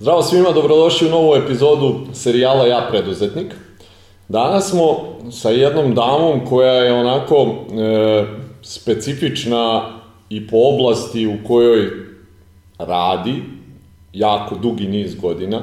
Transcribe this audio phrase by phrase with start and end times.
[0.00, 3.54] Zdravo svima, dobrodošli u novu epizodu serijala Ja preduzetnik.
[4.28, 4.96] Danas smo
[5.30, 8.24] sa jednom damom koja je onako e,
[8.62, 9.90] specifična
[10.30, 11.90] i po oblasti u kojoj
[12.78, 13.42] radi
[14.12, 15.60] jako dugi niz godina.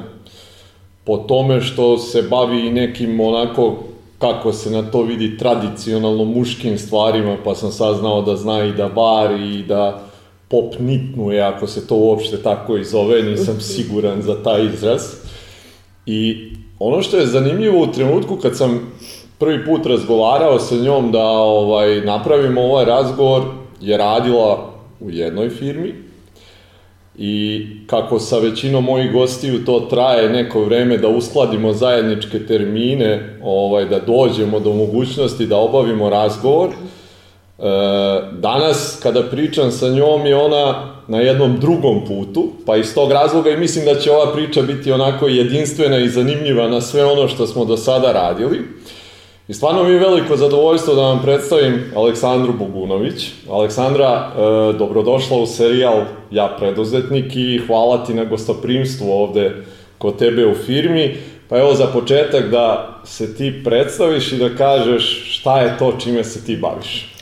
[1.04, 3.76] Po tome što se bavi i nekim onako
[4.20, 8.90] kako se na to vidi tradicionalno muškim stvarima, pa sam saznao da zna i da
[8.90, 10.04] bari i da
[10.50, 15.02] pop nitnuje, ako se to uopšte tako i zove, nisam siguran za taj izraz.
[16.05, 18.94] I ono što je zanimljivo u trenutku kad sam
[19.39, 23.44] prvi put razgovarao sa njom da ovaj napravimo ovaj razgovor,
[23.81, 25.94] je radila u jednoj firmi
[27.17, 33.86] i kako sa većinom mojih gostiju to traje neko vreme da uskladimo zajedničke termine, ovaj,
[33.86, 36.70] da dođemo do mogućnosti da obavimo razgovor,
[38.32, 43.50] danas, kada pričam sa njom, je ona na jednom drugom putu, pa iz tog razloga
[43.50, 47.48] i mislim da će ova priča biti onako jedinstvena i zanimljiva na sve ono što
[47.48, 48.62] smo do sada radili.
[49.47, 53.28] I stvarno mi je veliko zadovoljstvo da vam predstavim Aleksandru Bogunović.
[53.50, 59.64] Aleksandra, e, dobrodošla u serijal Ja preduzetnik i hvala ti na gostoprimstvu ovde
[59.97, 61.17] kod tebe u firmi.
[61.50, 66.23] Pa evo za početak da se ti predstaviš i da kažeš šta je to čime
[66.23, 67.14] se ti baviš.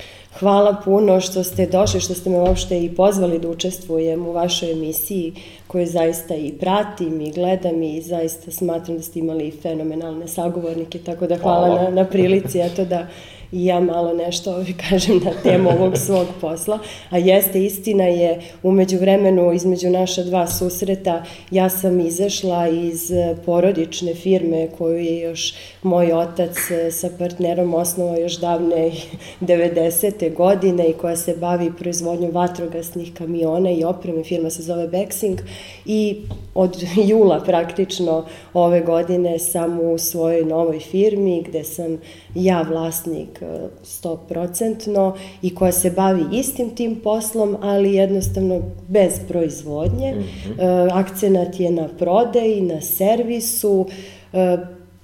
[0.43, 4.71] Hvala puno što ste došli, što ste me uopšte i pozvali da učestvujem u vašoj
[4.71, 5.33] emisiji
[5.67, 11.27] koju zaista i pratim i gledam i zaista smatram da ste imali fenomenalne sagovornike, tako
[11.27, 11.83] da hvala, hvala.
[11.83, 13.07] na, na prilici eto da
[13.53, 18.41] i ja malo nešto ovaj, kažem na temu ovog svog posla, a jeste istina je
[18.63, 23.11] umeđu vremenu između naša dva susreta ja sam izašla iz
[23.45, 26.55] porodične firme koju je još moj otac
[26.91, 28.91] sa partnerom osnovao još davne
[29.41, 30.33] 90.
[30.33, 35.37] godine i koja se bavi proizvodnjom vatrogasnih kamiona i opreme, firma se zove Bexing
[35.85, 36.21] i
[36.55, 41.97] od jula praktično ove godine sam u svojoj novoj firmi gde sam
[42.35, 43.42] ja vlasnik
[43.83, 50.15] 100% i koja se bavi istim tim poslom, ali jednostavno bez proizvodnje.
[50.15, 50.89] Mm -hmm.
[50.91, 53.87] Akcenat je na prodeji, na servisu,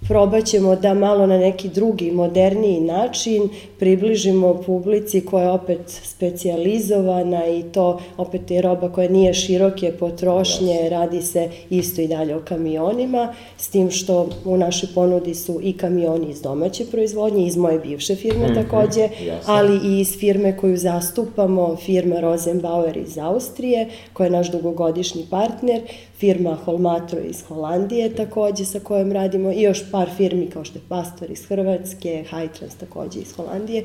[0.09, 3.49] e, probat ćemo da malo na neki drugi, moderniji način
[3.79, 10.89] približimo publici koja je opet specializovana i to opet je roba koja nije široke potrošnje,
[10.89, 15.73] radi se isto i dalje o kamionima, s tim što u našoj ponudi su i
[15.73, 18.63] kamioni iz domaće proizvodnje, iz moje bivše firme mm -hmm.
[18.63, 19.09] takođe,
[19.45, 25.81] ali i iz firme koju zastupamo, firma Rosenbauer iz Austrije, koja je naš dugogodišnji partner,
[26.19, 30.83] firma Holmatro iz Holandije takođe sa kojom radimo i još par firmi kao što je
[30.89, 33.83] Pastor iz Hrvatske, Hightrans takođe iz Holandije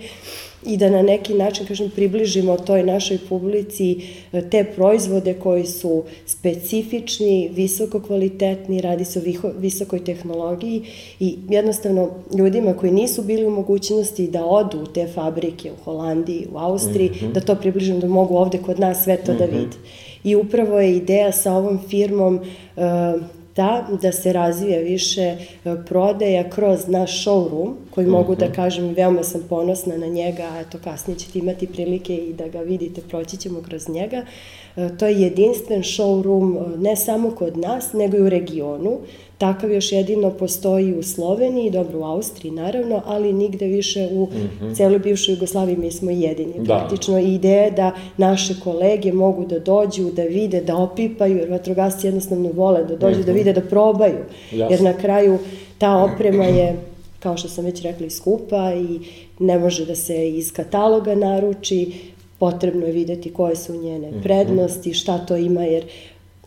[0.67, 4.00] i da na neki način, kažem, približimo toj našoj publici
[4.33, 10.83] e, te proizvode koji su specifični, visoko kvalitetni, radi se o visokoj tehnologiji
[11.21, 16.47] i jednostavno ljudima koji nisu bili u mogućnosti da odu u te fabrike u Holandiji,
[16.53, 17.33] u Austriji, mm -hmm.
[17.33, 19.39] da to približimo da mogu ovde kod nas sve to mm -hmm.
[19.39, 19.56] da mhm.
[19.56, 19.77] vide.
[20.25, 22.83] I upravo je ideja sa ovom firmom uh,
[23.55, 25.37] ta da se razvija više e,
[25.87, 28.12] prodaja kroz naš showroom, koji mm -hmm.
[28.12, 28.55] mogu da mhm.
[28.55, 32.61] kažem, veoma sam ponosna na njega, a eto kasnije ćete imati prilike i da ga
[32.61, 34.17] vidite, proći ćemo kroz njega.
[34.17, 34.25] E,
[34.99, 38.99] to je jedinstven showroom ne samo kod nas, nego i u regionu.
[39.39, 44.51] Takav još jedino postoji u Sloveniji, dobro u Austriji naravno, ali nigde više u mm
[44.61, 44.77] -hmm.
[44.77, 46.65] celoj bivšoj Jugoslaviji mi smo jedini da.
[46.65, 47.19] praktično.
[47.19, 52.06] I ideja je da naše kolege mogu da dođu, da vide, da opipaju, jer vatrogasci
[52.06, 53.27] jednostavno vole da dođu, mm -hmm.
[53.27, 53.39] da mhm.
[53.39, 54.19] vide, da probaju.
[54.53, 54.75] Jasne.
[54.75, 55.39] Jer na kraju
[55.79, 56.77] ta oprema je
[57.25, 59.01] kao što sam već rekla, skupa i
[59.39, 61.93] ne može da se iz kataloga naruči,
[62.39, 64.22] potrebno je videti koje su njene mhm.
[64.22, 65.84] prednosti, šta to ima, jer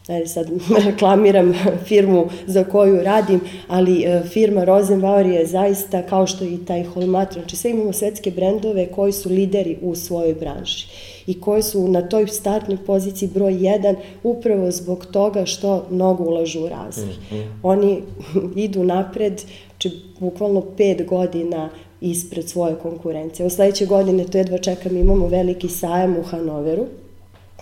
[0.08, 0.48] ajde sad
[0.86, 1.54] reklamiram
[1.86, 7.42] firmu za koju radim, ali e, firma Rosenbauer je zaista kao što i taj Holmatra,
[7.42, 10.88] znači sve imamo svetske brendove koji su lideri u svojoj branši
[11.28, 16.66] i koji su na toj startnoj poziciji broj 1 upravo zbog toga što mnogo ulažu
[16.66, 17.14] u razvoj.
[17.14, 17.46] Mm -hmm.
[17.64, 18.02] Oni
[18.66, 21.70] idu napred, znači bukvalno pet godina
[22.02, 23.46] ispred svoje konkurencije.
[23.46, 26.86] U sledeće godine, to jedva čekam, imamo veliki sajam u Hanoveru,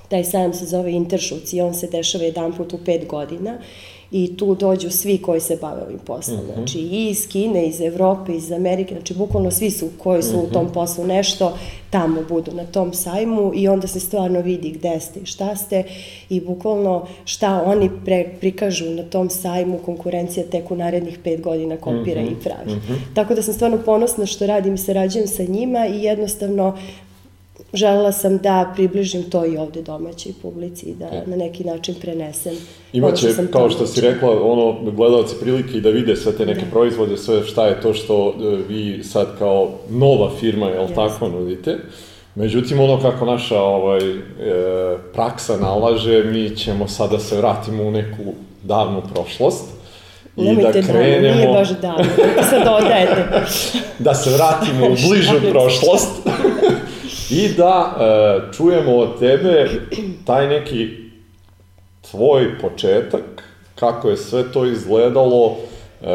[0.10, 3.58] Taj sajam se zove Interšuc i on se dešava jedan put u pet godina
[4.18, 6.38] i tu dođu svi koji se bave ovim poslom.
[6.38, 6.54] Mm -hmm.
[6.54, 10.40] Znači i iz Kine, iz Evrope, iz Amerike, znači bukvalno svi su koji su mm
[10.40, 10.50] -hmm.
[10.50, 10.74] u tom mhm.
[10.74, 11.58] poslu nešto,
[11.90, 15.84] tamo budu na tom sajmu i onda se stvarno vidi gde ste i šta ste
[16.30, 21.78] i bukvalno šta oni pre, prikažu na tom sajmu konkurencija tek u narednih pet godina
[21.78, 22.32] kopira mm -hmm.
[22.32, 22.72] i pravi.
[22.72, 23.16] Mm -hmm.
[23.16, 26.78] Tako da sam stvarno ponosna što radim i sarađujem sa njima i jednostavno
[27.76, 31.28] želela sam da približim to i ovde domaćoj publici i da okay.
[31.28, 32.54] na neki način prenesem.
[32.94, 36.66] Imaće, što kao što si rekla, ono, gledalci prilike i da vide sve te neke
[36.66, 36.72] da.
[36.72, 40.96] proizvode, sve šta je to što e, vi sad kao nova firma, jel yes.
[40.96, 41.78] tako, nudite.
[42.36, 44.24] Međutim, ono kako naša ovaj, e,
[45.14, 48.24] praksa nalaže, mi ćemo sada da se vratimo u neku
[48.64, 49.66] davnu prošlost.
[50.38, 51.28] I Nemojte da krenemo...
[51.28, 52.06] Davno, nije baš davno,
[52.36, 53.46] da se dodajete.
[54.06, 56.12] da se vratimo u bližu prošlost.
[57.30, 59.70] I da e, čujemo od tebe
[60.26, 60.88] taj neki
[62.12, 63.24] tvoj početak,
[63.76, 65.56] kako je sve to izgledalo,
[66.02, 66.08] e,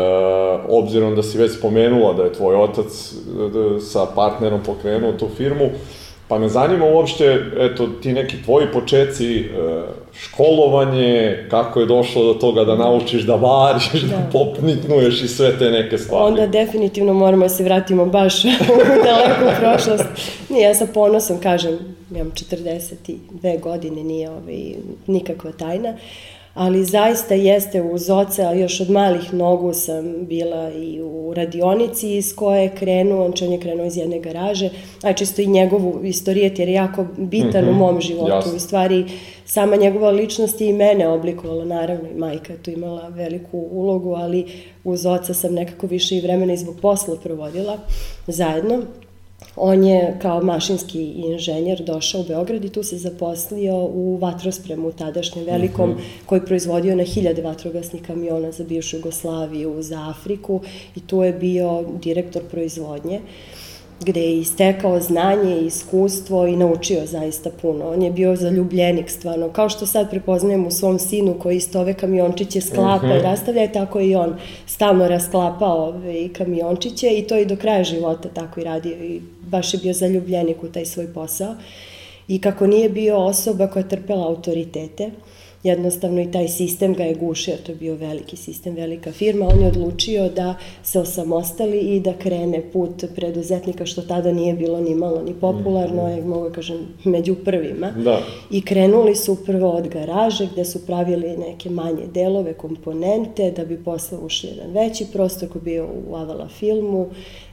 [0.69, 5.71] obzirom da si već spomenula da je tvoj otac e, sa partnerom pokrenuo tu firmu,
[6.31, 9.47] Pa me zanima uopšte, eto, ti neki tvoji počeci, e,
[10.13, 15.59] školovanje, kako je došlo do toga da naučiš da variš, da, da popnitnuješ i sve
[15.59, 16.25] te neke stvari.
[16.25, 18.49] Onda definitivno moramo da se vratimo baš u
[19.05, 20.05] daleku prošlost.
[20.49, 21.79] Nije, ja sa ponosom kažem,
[22.15, 24.75] imam 42 godine, nije ovaj,
[25.07, 25.89] nikakva tajna.
[25.89, 32.17] Uh, ali zaista jeste uz oca, još od malih nogu sam bila i u radionici
[32.17, 34.71] iz koje je krenuo, on, on je krenuo iz jedne garaže,
[35.03, 38.31] a čisto i njegovu istorijet jer je jako bitan mm -hmm, u mhm, mom životu.
[38.31, 38.57] Jasno.
[38.57, 39.05] U stvari,
[39.45, 44.47] sama njegova ličnost je i mene oblikovala, naravno i majka tu imala veliku ulogu, ali
[44.85, 47.79] uz oca sam nekako više i vremena i zbog posla provodila
[48.27, 48.83] zajedno.
[49.57, 55.45] On je kao mašinski inženjer došao u Beograd i tu se zaposlio u vatrospremu tadašnjem
[55.45, 56.27] velikom, mm -hmm.
[56.27, 60.61] koji proizvodio na hiljade vatrogasnih kamiona za bivšu Jugoslaviju, za Afriku
[60.97, 63.17] i tu je bio direktor proizvodnje.
[63.17, 63.60] Uh,
[64.01, 67.91] gde je istekao znanje i iskustvo i naučio zaista puno.
[67.91, 71.95] On je bio zaljubljenik stvarno, kao što sad prepoznajem u svom sinu koji isto ove
[71.95, 73.19] kamiončiće sklapa uh -huh.
[73.19, 74.37] i rastavlja, tako i on
[74.67, 79.75] stalno rasklapao ove kamiončiće i to i do kraja života tako i radio i baš
[79.75, 81.55] je bio zaljubljenik u taj svoj posao.
[82.29, 85.11] I kako nije bio osoba koja je trpela autoritete,
[85.63, 89.61] jednostavno i taj sistem ga je gušio, to je bio veliki sistem, velika firma, on
[89.61, 94.95] je odlučio da se osamostali i da krene put preduzetnika, što tada nije bilo ni
[94.95, 96.11] malo ni popularno, mm.
[96.11, 97.91] je, mogu da kažem, među prvima.
[97.91, 98.21] Da.
[98.51, 103.85] I krenuli su prvo od garaže, gde su pravili neke manje delove, komponente, da bi
[103.85, 107.07] posle ušli jedan veći prostor koji bio u Avala filmu,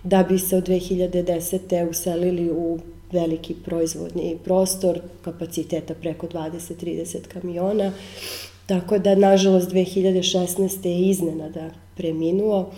[0.04, 1.90] da bi se od 2010.
[1.90, 2.80] uselili u
[3.12, 7.92] veliki proizvodni prostor, kapaciteta preko 20-30 kamiona,
[8.66, 10.88] tako da, nažalost, 2016.
[10.88, 12.72] je iznenada preminuo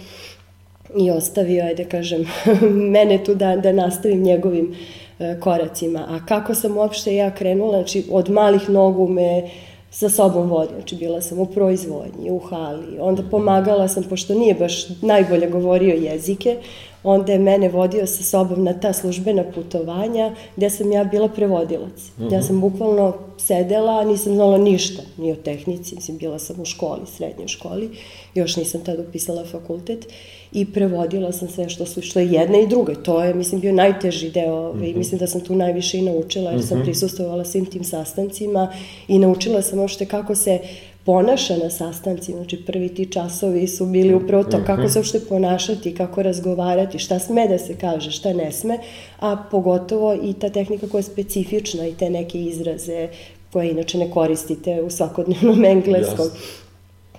[0.98, 2.26] i ostavio je, da kažem,
[2.96, 4.76] mene tu da, da nastavim njegovim
[5.20, 6.06] e, koracima.
[6.08, 9.50] A kako sam uopšte ja krenula, znači od malih nogu me
[9.92, 14.54] sa sobom vodio, znači bila sam u proizvodnji, u hali, onda pomagala sam, pošto nije
[14.54, 16.58] baš najbolje govorio jezike,
[17.04, 22.12] onda je mene vodio sa sobom na ta službena putovanja gde sam ja bila prevodilac.
[22.18, 22.34] Uh -huh.
[22.34, 22.48] Ja mhm.
[22.48, 27.48] sam bukvalno sedela, nisam znala ništa, ni o tehnici, mislim, bila sam u školi, srednjoj
[27.48, 27.90] školi,
[28.36, 30.08] još nisam tada upisala fakultet
[30.52, 32.96] i prevodila sam sve što su, što je jedna i druga.
[32.96, 34.88] To je, mislim, bio najteži deo uh -huh.
[34.88, 35.00] i mhm.
[35.00, 36.82] mislim da sam tu najviše i naučila, jer sam uh mhm.
[36.82, 36.86] -huh.
[36.86, 38.74] prisustovala svim tim sastancima
[39.08, 40.60] i naučila sam ošte kako se
[41.06, 44.90] ponaša na sastancima, znači prvi ti časovi su bili upravo to kako mhm.
[44.90, 48.80] se uopšte ponašati, kako razgovarati, šta sme da se kaže, šta ne sme,
[49.20, 53.10] a pogotovo i ta tehnika koja je specifična i te neke izraze
[53.54, 56.26] koje inače ne koristite u svakodnevnom engleskom.
[56.26, 56.66] Yes.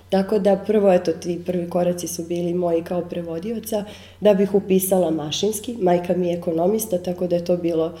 [0.09, 3.83] Tako da prvo, eto, ti prvi koraci su bili moji kao prevodioca,
[4.19, 7.93] da bih upisala mašinski, majka mi je ekonomista, tako da je to bilo uh,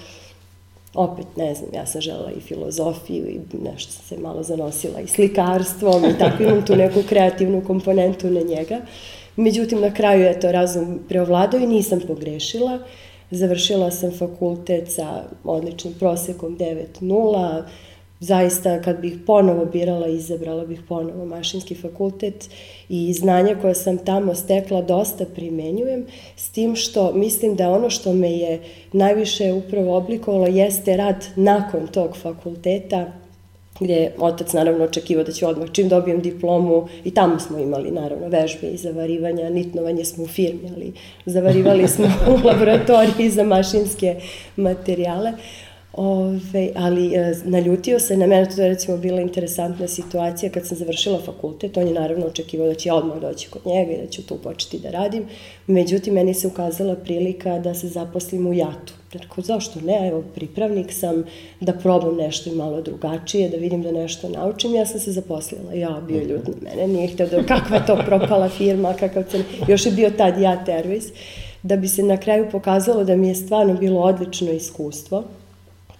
[0.93, 6.05] opet, ne znam, ja sam želela i filozofiju i nešto se malo zanosila i slikarstvom
[6.05, 8.81] i tako imam tu neku kreativnu komponentu na njega.
[9.35, 12.79] Međutim, na kraju je to razum preovladao i nisam pogrešila.
[13.31, 17.63] Završila sam fakultet sa odličnim prosekom 9.0,
[18.21, 22.49] zaista kad bih ponovo birala, izabrala bih ponovo mašinski fakultet
[22.89, 28.13] i znanja koje sam tamo stekla dosta primenjujem, s tim što mislim da ono što
[28.13, 28.59] me je
[28.91, 33.11] najviše upravo oblikovalo jeste rad nakon tog fakulteta,
[33.79, 37.91] gde je otac naravno očekivao da će odmah čim dobijem diplomu i tamo smo imali
[37.91, 40.93] naravno vežbe i zavarivanja, nitnovanje smo u firmi, ali
[41.25, 44.15] zavarivali smo u laboratoriji za mašinske
[44.55, 45.33] materijale.
[45.93, 50.77] Ove, ali e, naljutio se na mene, to je recimo bila interesantna situacija kad sam
[50.77, 54.07] završila fakultet, on je naravno očekivao da će ja odmah doći kod njega i da
[54.07, 55.25] ću tu početi da radim,
[55.67, 59.17] međutim meni se ukazala prilika da se zaposlim u JAT-u.
[59.17, 61.23] Rekao, zašto ne, evo pripravnik sam,
[61.59, 65.73] da probam nešto i malo drugačije, da vidim da nešto naučim, ja sam se zaposlila,
[65.73, 69.43] ja bio ljud na mene, nije htio da kakva je to propala firma, kakav cen,
[69.67, 71.09] još je bio tad JAT Airways,
[71.63, 75.23] da bi se na kraju pokazalo da mi je stvarno bilo odlično iskustvo,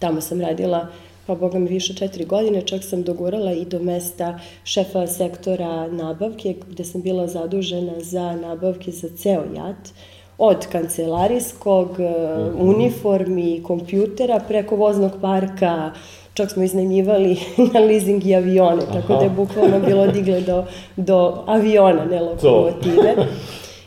[0.02, 0.88] Tamo sam radila
[1.28, 6.56] pa boga mi više četiri godine, čak sam dogurala i do mesta šefa sektora nabavke,
[6.70, 9.94] gde sam bila zadužena za nabavke za ceo JAT,
[10.38, 15.92] od kancelarijskog, uh, uniformi, kompjutera, preko voznog parka,
[16.34, 17.40] čak smo iznajmljivali
[17.74, 19.02] na leasing i avione, Aha.
[19.02, 20.66] tako da je bukvalno bilo digle do,
[20.96, 23.16] do aviona, ne lokomotive.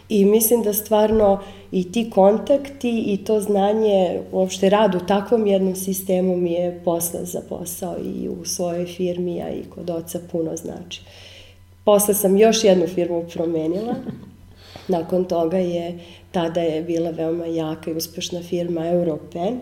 [0.08, 1.40] I mislim da stvarno
[1.74, 7.24] i ti kontakti i to znanje, uopšte rad u takvom jednom sistemu mi je posle
[7.24, 11.02] za posao i u svojoj firmi, a i kod oca puno znači.
[11.84, 13.94] Posle sam još jednu firmu promenila,
[14.88, 15.98] nakon toga je,
[16.32, 19.60] tada je bila veoma jaka i uspešna firma Europen,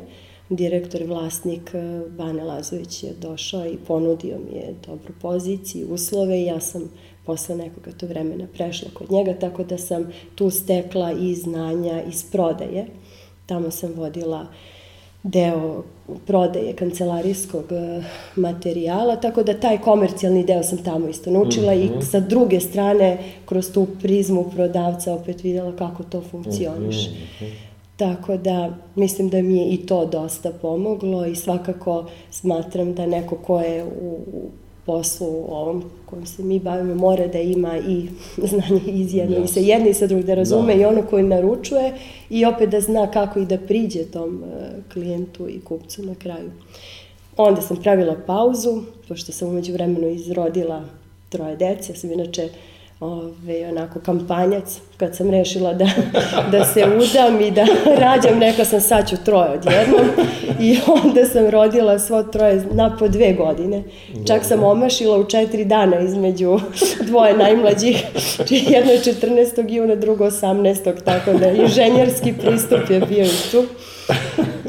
[0.57, 6.45] direktor vlasnik eh, Bane Lazović je došao i ponudio mi je dobru poziciju, uslove i
[6.45, 6.91] ja sam
[7.27, 12.25] posle nekoga to vremena prešla kod njega, tako da sam tu stekla i znanja iz
[12.33, 12.87] prodaje.
[13.47, 14.47] Tamo sam vodila
[15.23, 15.85] deo
[16.27, 18.03] prodaje kancelarijskog eh,
[18.37, 21.87] materijala, tako da taj komercijalni deo sam tamo isto naučila mm -hmm.
[21.87, 22.01] i mhm.
[22.01, 27.11] sa druge strane kroz tu prizmu prodavca opet videla kako to funkcioniše.
[27.11, 27.72] Mm -hmm.
[28.03, 33.37] Tako da mislim da mi je i to dosta pomoglo i svakako smatram da neko
[33.37, 33.89] ko je u,
[34.33, 34.51] u
[34.87, 38.09] poslu ovom kojim se mi bavimo mora da ima i
[38.51, 39.45] znanje iz jedne yes.
[39.45, 40.81] i sa jedne i sa druge, da razume da.
[40.81, 41.95] i ono koji naručuje
[42.31, 46.51] i opet da zna kako i da priđe tom uh, klijentu i kupcu na kraju.
[47.37, 50.85] Onda sam pravila pauzu, pošto sam umeđu vremenu izrodila
[51.29, 52.72] troje dece, ja sam inače uh,
[53.03, 55.89] ove, onako kampanjac, kad sam rešila da,
[56.53, 57.67] da se udam i da
[57.99, 60.07] rađam, neka sam sad ću troje odjednom
[60.61, 63.83] i onda sam rodila svo troje na po dve godine.
[64.27, 66.59] Čak sam omašila u četiri dana između
[67.09, 68.05] dvoje najmlađih,
[68.51, 69.71] jedno je 14.
[69.71, 71.05] juna, drugo 18.
[71.05, 73.65] tako da inženjerski pristup je bio i tu.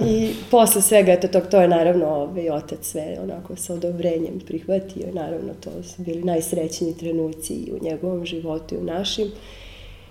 [0.01, 5.03] I posle svega, eto, tog, to je naravno ovaj, otac sve onako sa odobrenjem prihvatio
[5.09, 9.31] i naravno to su bili najsrećniji trenuci i u njegovom životu i u našim.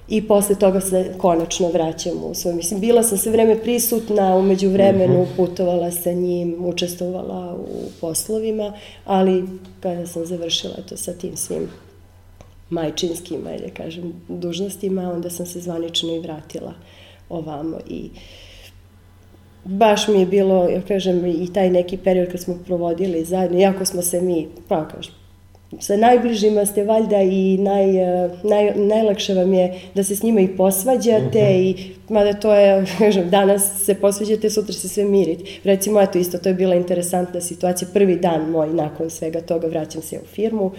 [0.08, 4.68] I posle toga se konačno vraćam u svoj, mislim, bila sam sve vreme prisutna, umeđu
[4.68, 5.36] vremenu mhm.
[5.36, 8.72] putovala sa njim, učestvovala u poslovima,
[9.04, 9.44] ali
[9.80, 11.68] kada sam završila to sa tim svim
[12.70, 16.74] majčinskim, ajde kažem, dužnostima, onda sam se zvanično i vratila
[17.28, 18.18] ovamo i uh,
[19.64, 23.84] baš mi je bilo, ja kažem, i taj neki period kad smo provodili zajedno, iako
[23.84, 25.14] smo se mi, pa kažem,
[25.80, 27.86] sa najbližima ste valjda i naj,
[28.42, 31.62] naj, najlakše vam je da se s njima i posvađate mhm.
[31.62, 35.44] i mada to je, kažem, danas se posvađate, sutra se sve mirite.
[35.64, 40.02] Recimo, eto isto, to je bila interesantna situacija, prvi dan moj nakon svega toga vraćam
[40.02, 40.70] se u firmu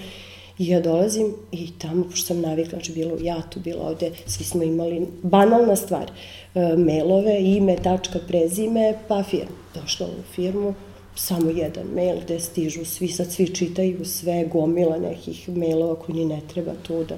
[0.58, 4.44] I ja dolazim i tamo, pošto sam navikla, znači bila u Jatu, bila ovde, svi
[4.44, 6.12] smo imali banalna stvar,
[6.56, 9.58] e, mailove, ime, tačka, prezime, pa firma.
[9.74, 10.74] Došla u firmu,
[11.16, 16.26] samo jedan mail gde stižu svi, sad svi čitaju sve, gomila nekih mailova koji ni
[16.26, 17.16] ne treba tu da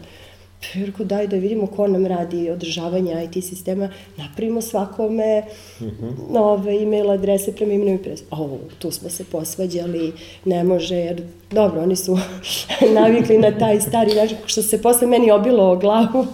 [0.74, 5.44] Rekao, daj da vidimo ko nam radi održavanje IT sistema, napravimo svakome
[5.80, 6.06] uh mhm.
[6.32, 6.84] -huh.
[6.84, 8.28] e-mail adrese prema imenu i prezime.
[8.32, 10.14] O, tu smo se posvađali,
[10.46, 12.18] ne može, jer dobro, oni su
[12.96, 16.26] navikli na taj stari način, što se posle meni obilo o glavu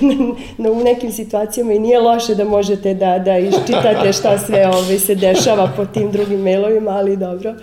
[0.58, 4.98] na, u nekim situacijama i nije loše da možete da, da iščitate šta sve ove,
[4.98, 7.54] se dešava po tim drugim mailovima, ali dobro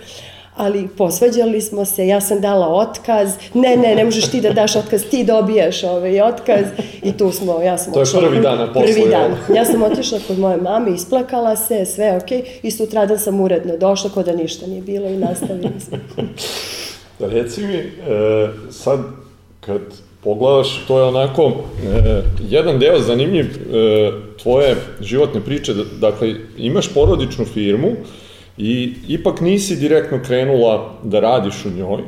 [0.56, 4.76] ali posvađali smo se, ja sam dala otkaz, ne, ne, ne možeš ti da daš
[4.76, 6.66] otkaz, ti dobijaš ovaj otkaz
[7.02, 8.82] i tu smo, ja sam To je prvi dan na poslu.
[8.82, 9.56] Prvi dan.
[9.56, 14.10] Ja sam otišla kod moje mame, isplakala se, sve ok, i sutradan sam uredno došla,
[14.10, 15.98] kod da ništa nije bilo i nastavili smo.
[17.18, 17.90] da reci mi, e,
[18.70, 19.00] sad
[19.60, 19.80] kad
[20.24, 24.10] pogledaš, to je onako e, jedan deo zanimljiv e,
[24.42, 27.88] tvoje životne priče, dakle imaš porodičnu firmu,
[28.58, 32.02] i ipak nisi direktno krenula da radiš u njoj.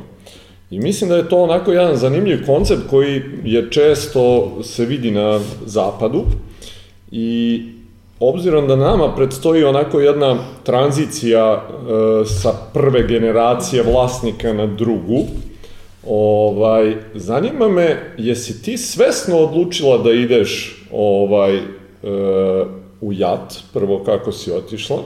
[0.71, 5.39] I mislim da je to onako jedan zanimljiv koncept koji je često se vidi na
[5.65, 6.23] zapadu
[7.11, 7.61] i
[8.19, 15.25] obzirom da nama predstoji onako jedna tranzicija e, sa prve generacije vlasnika na drugu,
[16.07, 21.61] ovaj, zanima me, jesi ti svesno odlučila da ideš ovaj, e,
[23.01, 24.97] u JAT, prvo kako si otišla,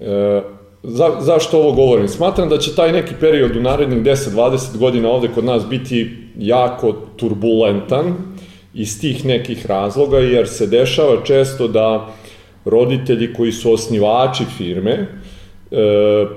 [0.00, 0.42] E,
[0.82, 2.08] za, zašto ovo govorim?
[2.08, 6.92] Smatram da će taj neki period u narednih 10-20 godina ovde kod nas biti jako
[7.16, 8.14] turbulentan
[8.74, 12.14] iz tih nekih razloga, jer se dešava često da
[12.64, 15.06] roditelji koji su osnivači firme e,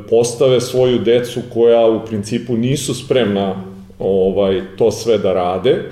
[0.10, 3.64] postave svoju decu koja u principu nisu spremna
[4.00, 5.84] ovaj to sve da rade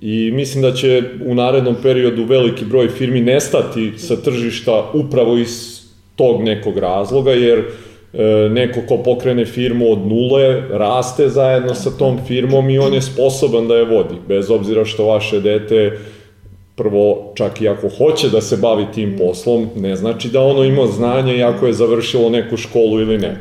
[0.00, 5.77] i mislim da će u narednom periodu veliki broj firmi nestati sa tržišta upravo iz
[6.18, 12.18] tog nekog razloga, jer e, neko ko pokrene firmu od nule, raste zajedno sa tom
[12.26, 15.98] firmom i on je sposoban da je vodi, bez obzira što vaše dete
[16.76, 20.86] prvo, čak i ako hoće da se bavi tim poslom, ne znači da ono ima
[20.86, 23.36] znanje i ako je završilo neku školu ili ne.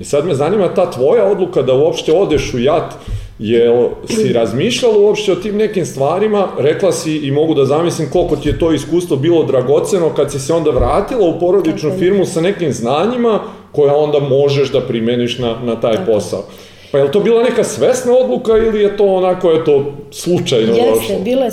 [0.00, 2.94] I sad me zanima ta tvoja odluka da uopšte odeš u JAT,
[3.38, 8.36] je si razmišljala uopšte o tim nekim stvarima, rekla si i mogu da zamislim koliko
[8.36, 12.40] ti je to iskustvo bilo dragoceno kad si se onda vratila u porodičnu firmu sa
[12.40, 13.40] nekim znanjima
[13.72, 16.12] koja onda možeš da primeniš na, na taj Tako.
[16.12, 16.44] posao.
[16.92, 20.90] Pa je li to bila neka svesna odluka ili je to onako, eto, slučajno Jeste,
[20.90, 21.14] došlo?
[21.14, 21.50] Jeste, bila je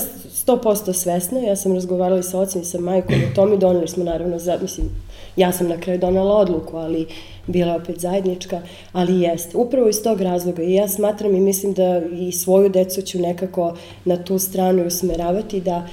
[0.48, 4.04] 100% svesna, ja sam razgovarala i sa ocem i sa majkom o tome, doneli smo
[4.04, 4.89] naravno, za, mislim,
[5.36, 7.08] ja sam na kraju donela odluku, ali
[7.48, 8.62] bila opet zajednička,
[8.92, 9.58] ali jeste.
[9.58, 13.75] Upravo iz tog razloga i ja smatram i mislim da i svoju decu ću nekako
[14.06, 15.88] na tu stranu usmeravati da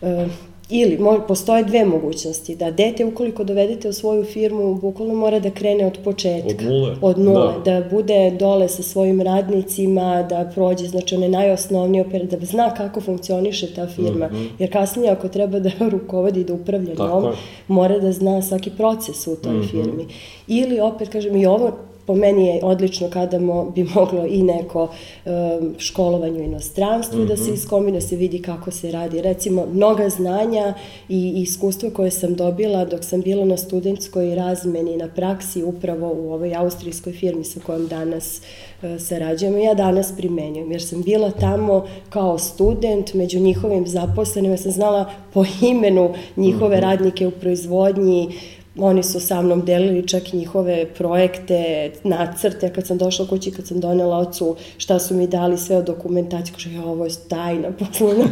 [0.00, 0.08] uh,
[0.70, 5.86] Ili postoje dve mogućnosti, da dete ukoliko dovedete u svoju firmu, bukvalno mora da krene
[5.86, 6.48] od početka.
[6.48, 6.96] Od nule.
[7.02, 7.80] Od nule, da.
[7.80, 13.00] da bude dole sa svojim radnicima, da prođe, znači one najosnovnije opere, da zna kako
[13.00, 14.26] funkcioniše ta firma.
[14.26, 14.48] Mm -hmm.
[14.58, 17.32] Jer kasnije ako treba da rukovodi, da upravlja njom,
[17.68, 19.70] mora da zna svaki proces u toj mm -hmm.
[19.70, 20.06] firmi.
[20.46, 21.72] Ili opet, kažem, i ovo
[22.06, 24.82] po meni je odlično kada mo, bi moglo i neko
[25.24, 27.28] um, školovanje u inostranstvu mm -hmm.
[27.28, 27.54] da se mhm.
[27.54, 29.22] iskombina, da se vidi kako se radi.
[29.22, 30.74] Recimo, mnoga znanja
[31.08, 36.32] i iskustva koje sam dobila dok sam bila na studentskoj razmeni na praksi upravo u
[36.32, 38.40] ovoj austrijskoj firmi sa kojom danas
[38.82, 44.72] uh, sarađujemo, ja danas primenjujem, jer sam bila tamo kao student među njihovim zaposlenima, sam
[44.72, 46.82] znala po imenu njihove mm -hmm.
[46.82, 48.28] radnike u proizvodnji,
[48.78, 53.80] Oni su sa mnom delili čak njihove projekte, nacrte, kad sam došla kući, kad sam
[53.80, 58.24] donela ocu šta su mi dali sve o dokumentaciji, kaže, ja, ovo je tajna poslovna,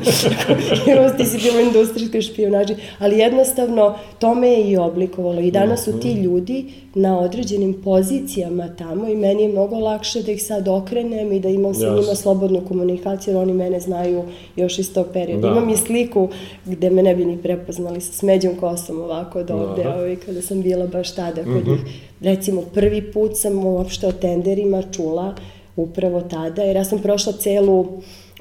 [1.16, 5.40] ti si bila industrijska špionaži, ali jednostavno to me je i oblikovalo.
[5.40, 6.22] I danas su ti mhm.
[6.22, 11.40] ljudi na određenim pozicijama tamo i meni je mnogo lakše da ih sad okrenem i
[11.40, 14.24] da imam sa njima slobodnu komunikaciju, jer oni mene znaju
[14.56, 15.48] još iz tog perioda.
[15.48, 15.52] Da.
[15.52, 16.28] Imam i sliku
[16.64, 20.62] gde me ne bi ni prepoznali sa smeđom kosom ovako od ovde, ovaj, kada sam
[20.62, 21.70] bila baš tada kod mm -hmm.
[21.70, 21.80] njih.
[22.20, 25.34] Recimo, prvi put sam uopšte o tenderima čula
[25.76, 27.86] upravo tada, jer ja sam prošla celu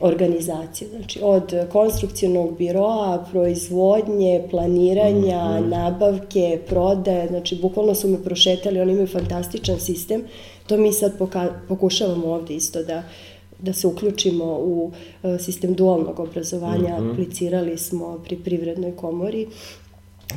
[0.02, 5.70] organizaciju, znači od konstrukcijnog biroa, proizvodnje, planiranja, mm -hmm.
[5.70, 10.24] nabavke, prodaje, znači bukvalno su me prošetali, oni imaju fantastičan sistem,
[10.68, 11.12] to mi sad
[11.68, 13.04] pokušavamo ovde isto da
[13.62, 14.92] da se uključimo u
[15.24, 17.12] e, sistem dualnog obrazovanja, mm -hmm.
[17.12, 19.48] aplicirali smo pri Privrednoj komori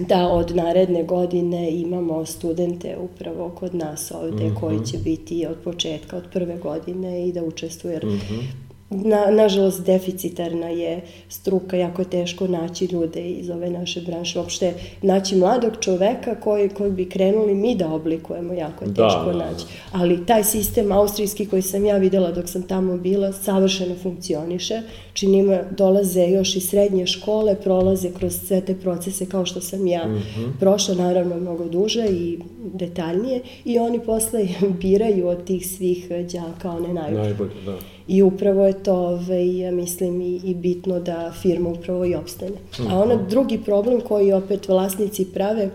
[0.09, 4.61] da od naredne godine imamo studente upravo kod nas ovde mm -hmm.
[4.61, 7.93] koji će biti od početka, od prve godine i da učestvuju.
[7.93, 13.71] Jer mm -hmm na, nažalost deficitarna je struka, jako je teško naći ljude iz ove
[13.71, 18.91] naše branše, uopšte naći mladog čoveka koji, koji bi krenuli mi da oblikujemo, jako je
[18.91, 19.39] da, teško da, da.
[19.39, 19.65] naći.
[19.93, 25.59] Ali taj sistem austrijski koji sam ja videla dok sam tamo bila, savršeno funkcioniše, činima
[25.71, 30.15] dolaze još i srednje škole, prolaze kroz sve te procese kao što sam ja mm
[30.15, 30.59] -hmm.
[30.61, 32.39] prošla, naravno mnogo duže i
[32.75, 34.49] detaljnije, i oni posle
[34.83, 37.23] biraju od tih svih đaka one najbolje.
[37.23, 37.94] Najbolje, da.
[38.09, 42.57] I upravo je to, ovaj, ja mislim, i, i bitno da firma upravo i opstane.
[42.91, 45.71] A ono drugi problem koji opet vlasnici prave,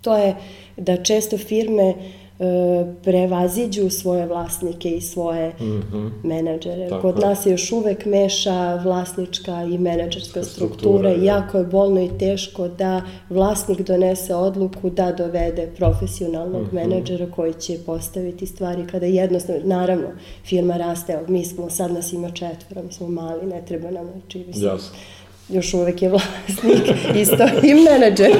[0.00, 0.36] to je
[0.76, 1.94] da često firme
[3.02, 6.10] prevaziđu svoje vlasnike i svoje mm -hmm.
[6.22, 6.88] menadžere.
[6.88, 7.02] Tako.
[7.02, 12.18] Kod nas je još uvek meša vlasnička i menadžerska struktura, struktura jako je bolno i
[12.18, 16.74] teško da vlasnik donese odluku da dovede profesionalnog mm -hmm.
[16.74, 20.08] menadžera koji će postaviti stvari kada jednostavno, naravno,
[20.44, 24.38] firma raste, mi smo, sad nas ima četvora, mi smo mali, ne treba nam, znači,
[24.38, 24.98] mislim, Jasno
[25.48, 28.36] još uvek je vlasnik, isto i menadžer.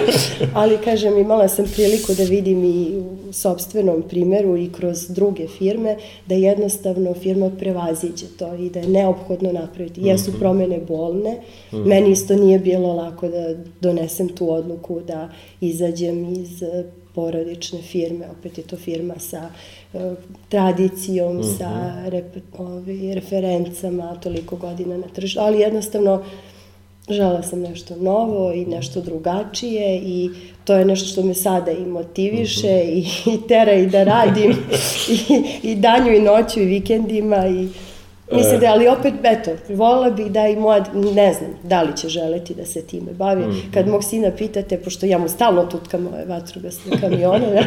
[0.55, 5.97] Ali, kažem, imala sam priliku da vidim i u sobstvenom primeru i kroz druge firme,
[6.27, 10.01] da jednostavno firma prevaziđe to i da je neophodno napraviti.
[10.01, 10.39] Jesu mhm.
[10.39, 11.41] promene bolne,
[11.73, 11.89] mhm.
[11.89, 15.29] meni isto nije bilo lako da donesem tu odluku da
[15.61, 16.63] izađem iz
[17.19, 19.49] porodične firme, opet je to firma sa
[19.93, 20.01] uh,
[20.49, 21.59] tradicijom, mm -hmm.
[21.59, 21.71] sa
[22.09, 26.23] rep, ovi, referencama, toliko godina na tržištu, ali jednostavno
[27.11, 30.31] žela sam nešto novo i nešto drugačije i
[30.65, 33.05] to je nešto što me sada i motiviše -huh.
[33.27, 34.51] i, i tera i da radim
[35.29, 37.69] i, i danju i noću i vikendima i
[38.33, 42.09] Mislim da, ali opet, eto, volila bih da i moja, ne znam, da li će
[42.09, 43.47] želeti da se time bavi.
[43.47, 43.75] Mm -hmm.
[43.75, 47.63] Kad mog sina pitate, pošto ja mu stalno tutkam ove vatrogasne kamione, ja,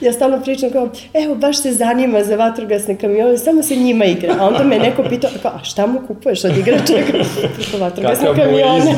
[0.06, 4.36] ja stalno pričam kao, evo, baš se zanima za vatrogasne kamione, samo se njima igra.
[4.40, 7.12] A onda me neko pita, kao, a šta mu kupuješ od igračaka?
[7.56, 8.96] Preko vatrogasne kamione.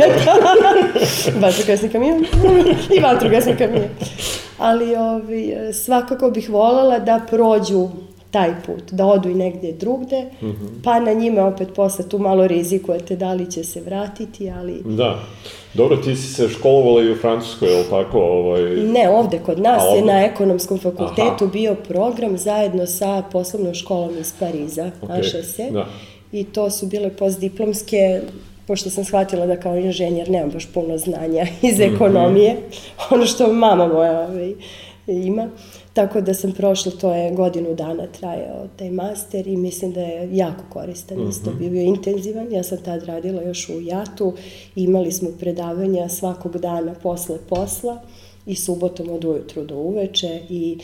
[1.42, 2.28] vatrogasne kamione
[2.96, 3.88] i vatrogasne kamione.
[4.58, 7.88] ali ovi, svakako bih voljela da prođu
[8.32, 10.82] taj put, da odu i negdje drugde, mm -hmm.
[10.84, 14.82] pa na njime opet posle tu malo rizikujete da li će se vratiti, ali...
[14.84, 15.18] Da.
[15.74, 18.18] Dobro, ti si se školovala i u Francuskoj, je li tako?
[18.18, 18.62] Ovaj...
[18.76, 19.98] Ne, ovde kod nas ovde?
[19.98, 21.52] je na ekonomskom fakultetu Aha.
[21.52, 25.42] bio program zajedno sa poslovnom školom iz Pariza, okay.
[25.42, 25.70] HSE.
[25.70, 25.86] Da.
[26.32, 28.20] I to su bile postdiplomske
[28.66, 31.94] pošto sam shvatila da kao inženjer nemam baš puno znanja iz mhm.
[31.94, 33.14] ekonomije, mm -hmm.
[33.14, 34.54] ono što mama moja ovaj,
[35.06, 35.48] ima.
[35.92, 40.37] Tako da sam prošla, to je godinu dana trajao taj master i mislim da je
[40.37, 41.31] jako koristan, mm -hmm.
[41.31, 42.52] isto bio intenzivan.
[42.52, 44.33] Ja sam tad radila još u Jatu,
[44.76, 48.00] imali smo predavanja svakog dana posle posla
[48.46, 50.78] i subotom od ujutru do uveče i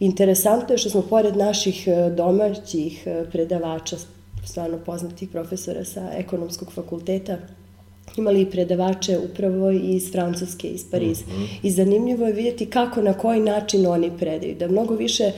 [0.00, 3.96] interesantno je što smo pored naših e, domaćih e, predavača,
[4.44, 7.38] stvarno poznatih profesora sa ekonomskog fakulteta,
[8.16, 11.24] imali i predavače upravo iz Francuske, iz Pariza.
[11.28, 11.46] Mm -hmm.
[11.62, 14.54] I zanimljivo je vidjeti kako, na koji način oni predaju.
[14.54, 15.32] Da mnogo više e,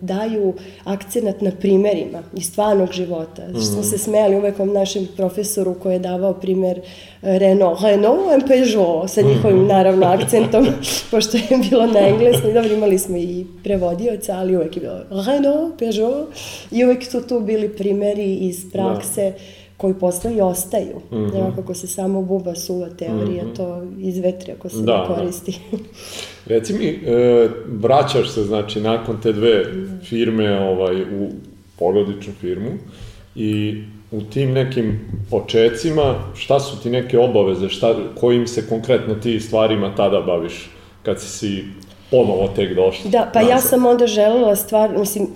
[0.00, 3.48] daju akcenat na primerima iz stvarnog života.
[3.48, 3.72] Mm -hmm.
[3.72, 6.80] Smo se smeli uvek om našem profesoru koji je davao primer
[7.22, 9.68] Renault, Renault and Peugeot sa njihovim mm -hmm.
[9.68, 10.66] naravno akcentom,
[11.10, 12.54] pošto je bilo na engleskom.
[12.54, 16.28] Dobro, imali smo i prevodioca, ali uvek je bilo Renault, Peugeot
[16.70, 19.22] i uvek su tu bili primeri iz prakse.
[19.22, 20.96] Da koji posle i ostaju.
[21.10, 21.38] Mm -hmm.
[21.38, 23.56] Evo kako se samo buba suva teorija, mm -hmm.
[23.56, 25.14] to izvetri ako se da, ne da.
[25.14, 25.58] koristi.
[25.72, 25.78] Da.
[26.54, 29.64] Reci mi, e, vraćaš se, znači, nakon te dve
[30.02, 31.28] firme ovaj, u
[31.78, 32.70] porodičnu firmu
[33.34, 39.40] i u tim nekim počecima, šta su ti neke obaveze, šta, kojim se konkretno ti
[39.40, 40.70] stvarima tada baviš,
[41.02, 41.64] kad si si
[42.10, 43.10] ponovo tek došla?
[43.10, 43.56] Da, pa nazad.
[43.56, 45.26] ja sam onda želela stvar, mislim,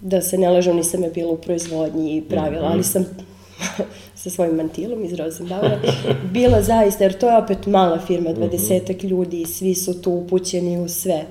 [0.00, 2.74] da se ne lažem, nisam je bila u proizvodnji i pravila, mm -hmm.
[2.74, 3.04] ali sam
[4.22, 5.80] sa svojim mantilom iz Rosenbaura,
[6.32, 8.38] bila zaista, jer to je opet mala firma, mhm.
[8.38, 11.24] dvadesetak ljudi, svi su tu upućeni u sve.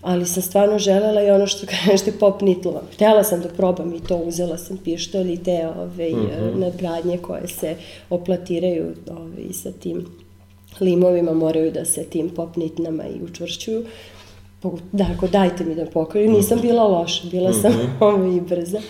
[0.00, 2.82] Ali sam stvarno želela i ono što kažete popnitlo.
[2.94, 6.58] Htela sam da probam i to, uzela sam pištolj i te ove, mm -hmm.
[6.58, 7.76] nadgradnje koje se
[8.10, 10.06] oplatiraju ove, sa tim
[10.80, 13.84] limovima moraju da se tim popnitnama i učvršćuju.
[14.92, 16.66] Da, ako dajte mi da pokojim, nisam mhm.
[16.66, 18.36] bila loša, bila sam mm -hmm.
[18.36, 18.80] i brza.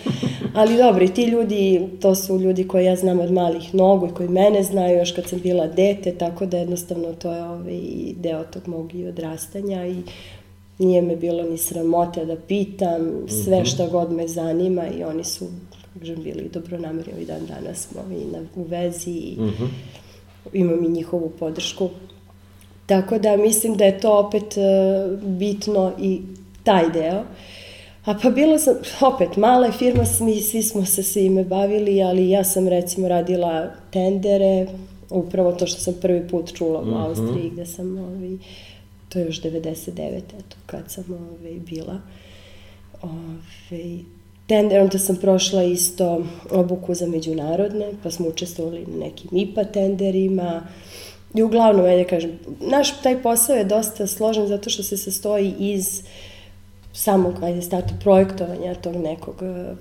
[0.53, 4.13] Ali dobro, i ti ljudi, to su ljudi koje ja znam od malih nogu i
[4.13, 7.79] koji mene znaju još kad sam bila dete, tako da jednostavno to je ovaj
[8.15, 9.95] deo tog mog i odrastanja i
[10.79, 13.11] nije me bilo ni sramote da pitam
[13.43, 13.65] sve mhm.
[13.65, 15.45] šta god me zanima i oni su,
[15.99, 19.37] kažem, bili dobronamerni i dan danas smo i na, u vezi i
[20.53, 21.89] imam i njihovu podršku.
[22.85, 26.21] Tako da mislim da je to opet uh, bitno i
[26.63, 27.23] taj deo.
[28.05, 32.29] A pa bila sam, opet, mala je firma, mi svi smo se svime bavili, ali
[32.29, 34.67] ja sam recimo radila tendere,
[35.09, 37.05] upravo to što sam prvi put čula u mm -hmm.
[37.05, 38.37] Austriji, gde sam, ovaj,
[39.09, 40.17] to je još 99.
[40.17, 41.99] eto, kad sam ovaj, bila.
[43.01, 43.99] Ovaj,
[44.47, 50.67] tender, onda sam prošla isto obuku za međunarodne, pa smo učestvovali na nekim IPA tenderima,
[51.33, 56.03] I uglavnom, ajde kažem, naš taj posao je dosta složen zato što se sastoji iz
[56.93, 59.75] samog, ajde, starta projektovanja tog nekog, eh,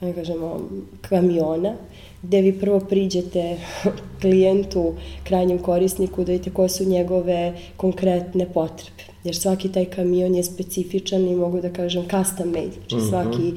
[0.00, 0.60] ajde kažemo,
[1.08, 1.74] kamiona,
[2.22, 3.56] gde vi prvo priđete
[4.20, 9.02] klijentu, krajnjem korisniku, da vidite koje su njegove konkretne potrebe.
[9.24, 12.76] Jer svaki taj kamion je specifičan i mogu da kažem custom made.
[12.88, 13.08] Znači mhm.
[13.08, 13.52] svaki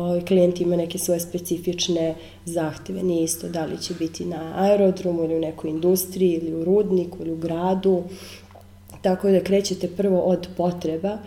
[0.00, 3.02] ovaj, klijent ima neke svoje specifične zahteve.
[3.02, 7.18] Nije isto da li će biti na aerodromu ili u nekoj industriji ili u rudniku
[7.20, 8.02] ili u gradu.
[9.02, 11.18] Tako da krećete prvo od potreba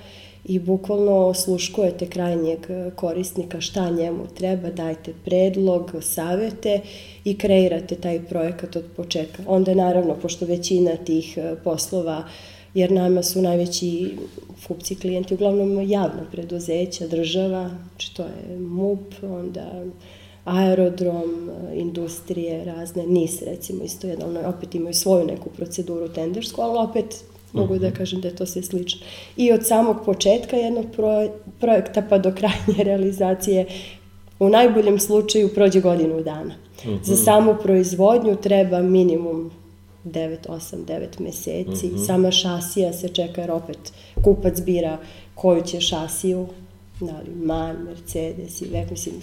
[0.45, 2.59] i bukvalno osluškujete krajnjeg
[2.95, 6.79] korisnika šta njemu treba, dajte predlog, savete
[7.23, 9.43] i kreirate taj projekat od početka.
[9.47, 14.17] Onda naravno, pošto većina tih poslova uh, jer nama su najveći
[14.67, 19.83] kupci klijenti uglavnom javna preduzeća, država, znači to je MUP, onda
[20.45, 26.89] aerodrom, industrije razne, NIS recimo isto jedno, ono, opet imaju svoju neku proceduru tendersku, ali
[26.89, 27.95] opet mogu da mhm.
[27.95, 29.01] kažem da je to sve slično.
[29.37, 30.85] I od samog početka jednog
[31.59, 33.65] projekta pa do krajnje realizacije
[34.39, 36.53] u najboljem slučaju prođe godinu dana.
[36.85, 37.03] Mm -hmm.
[37.03, 39.51] Za samu proizvodnju treba minimum
[40.03, 41.87] 9, 8, 9 meseci.
[41.87, 42.05] Mm -hmm.
[42.05, 44.97] Sama šasija se čeka jer opet kupac bira
[45.35, 46.47] koju će šasiju,
[46.99, 49.15] da li MAN, Mercedes i vek, mislim,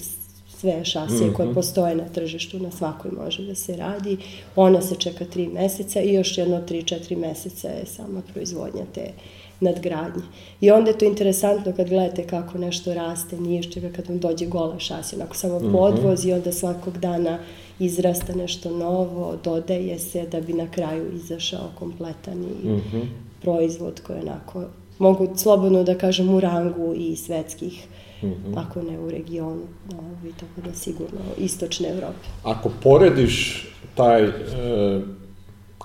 [0.48, 1.36] sve šasije mm -hmm.
[1.36, 1.54] koje mhm.
[1.54, 4.16] postoje na tržištu, na svakoj može da se radi.
[4.56, 9.12] Ona se čeka 3 meseca i još jedno 3-4 meseca je sama proizvodnja te
[9.60, 10.22] nadgradnje.
[10.60, 14.46] I onda je to interesantno kad gledate kako nešto raste, nije čega kad vam dođe
[14.46, 15.72] gola šasija, onako samo mhm.
[15.72, 17.38] podvoz i onda svakog dana
[17.78, 23.04] izrasta nešto novo, dodaje se da bi na kraju izašao kompletan i mm -hmm.
[23.42, 24.64] proizvod koji je onako
[24.98, 27.86] mogu slobodno da kažem u rangu i svetskih,
[28.22, 28.56] mm -hmm.
[28.56, 29.62] ako ne u regionu,
[29.92, 32.28] ovi, tako da sigurno istočne Evrope.
[32.42, 34.30] Ako porediš taj e,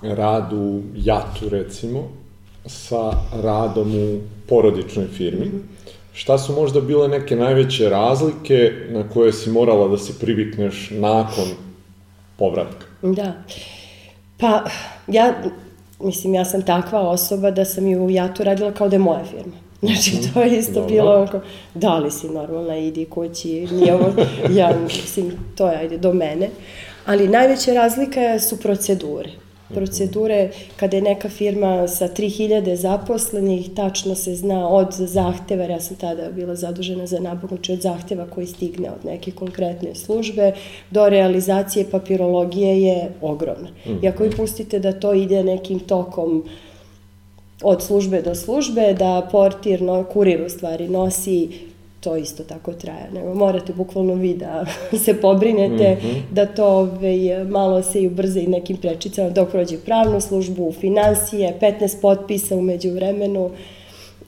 [0.02, 2.08] rad u Jatu, recimo,
[2.66, 3.10] sa
[3.42, 5.90] radom u porodičnoj firmi, mm -hmm.
[6.12, 11.44] šta su možda bile neke najveće razlike na koje si morala da se privikneš nakon
[12.36, 12.86] povratka?
[13.02, 13.32] Da.
[14.38, 14.64] Pa,
[15.06, 15.34] ja,
[16.00, 19.24] mislim, ja sam takva osoba da sam i u Jatu radila kao da je moja
[19.24, 19.52] firma.
[19.84, 20.34] Znači, mhm.
[20.34, 20.88] to je isto Dobro.
[20.88, 21.40] bilo onako,
[21.74, 24.12] da li si normalna, idi kući, nije ovo,
[24.50, 26.48] ja, mislim, to je, ajde, do mene.
[27.06, 29.30] Ali najveća razlika su procedure
[29.68, 35.96] procedure kada je neka firma sa 3000 zaposlenih, tačno se zna od zahteva, ja sam
[35.96, 40.52] tada bila zadužena za nabavku, znači od zahteva koji stigne od neke konkretne službe,
[40.90, 43.68] do realizacije papirologije je ogromna.
[44.02, 46.44] I ako vi pustite da to ide nekim tokom
[47.62, 51.48] od službe do službe, da portir, no, kurir u stvari nosi
[52.04, 53.10] to isto tako traje.
[53.12, 54.66] Nego morate bukvalno vi da
[55.04, 56.20] se pobrinete, mm -hmm.
[56.30, 60.72] da to ove, ovaj, malo se i ubrze i nekim prečicama dok prođe pravnu službu,
[60.72, 63.50] financije, 15 potpisa umeđu vremenu.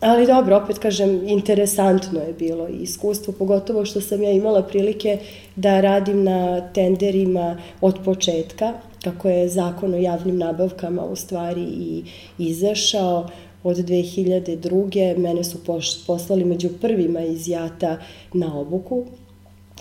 [0.01, 5.19] Ali dobro, opet kažem, interesantno je bilo i iskustvo, pogotovo što sam ja imala prilike
[5.57, 8.73] da radim na tenderima od početka,
[9.05, 12.05] kako je zakon o javnim nabavkama u stvari i
[12.39, 13.29] izašao
[13.67, 15.19] od 2002.
[15.19, 15.59] Mene su
[16.07, 17.99] poslali među prvima iz Jata
[18.33, 19.05] na obuku,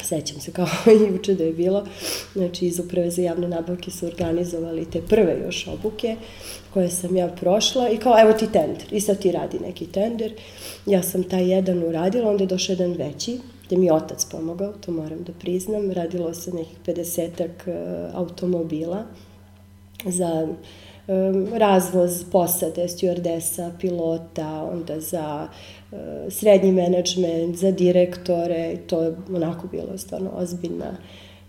[0.04, 1.86] sećam se kao i juče da je bilo,
[2.34, 6.16] znači iz uprave za javne nabavke su organizovali te prve još obuke
[6.74, 10.34] koje sam ja prošla i kao evo ti tender i sad ti radi neki tender.
[10.86, 14.74] Ja sam taj jedan uradila, onda je došao jedan veći, gde mi je otac pomogao,
[14.74, 15.92] to moram da priznam.
[15.92, 19.04] Radilo se nekih 50 uh, automobila
[20.06, 20.48] za
[21.54, 25.48] razvoz posade, stewardesa, pilota, onda za
[25.92, 25.96] e,
[26.30, 30.98] srednji menadžment, za direktore, to je onako bilo stvarno ozbiljna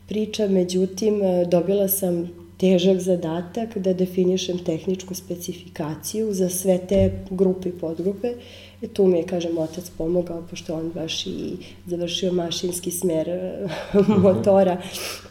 [0.08, 7.68] priča, međutim e, dobila sam težak zadatak da definišem tehničku specifikaciju za sve te grupe
[7.68, 8.32] i podgrupe
[8.82, 13.28] E, tu mi je, kažem, otac pomogao, pošto on baš i završio mašinski smer
[14.00, 14.12] mhm.
[14.12, 14.76] motora,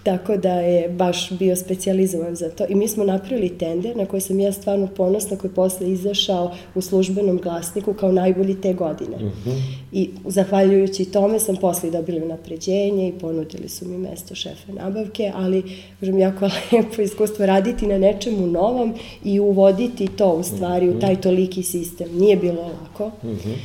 [0.04, 2.66] tako da je baš bio specializovan za to.
[2.70, 6.56] I mi smo napravili tender na koji sam ja stvarno ponosna, koji je posle izašao
[6.76, 9.16] u službenom glasniku kao najbolji te godine.
[9.16, 9.22] Uh.
[9.22, 9.62] -huh.
[9.92, 15.64] I zahvaljujući tome sam posle dobili napređenje i ponudili su mi mesto šefe nabavke, ali,
[16.00, 21.00] kažem, jako lepo iskustvo raditi na nečemu novom i uvoditi to u stvari u mhm.
[21.00, 22.08] taj toliki sistem.
[22.14, 23.06] Nije bilo lako.
[23.06, 23.35] Uh -huh.
[23.38, 23.56] -hmm.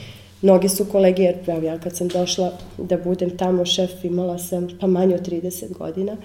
[0.43, 4.87] Mnoge su kolege, jer ja kad sam došla da budem tamo šef, imala sam pa
[4.87, 6.17] manje od 30 godina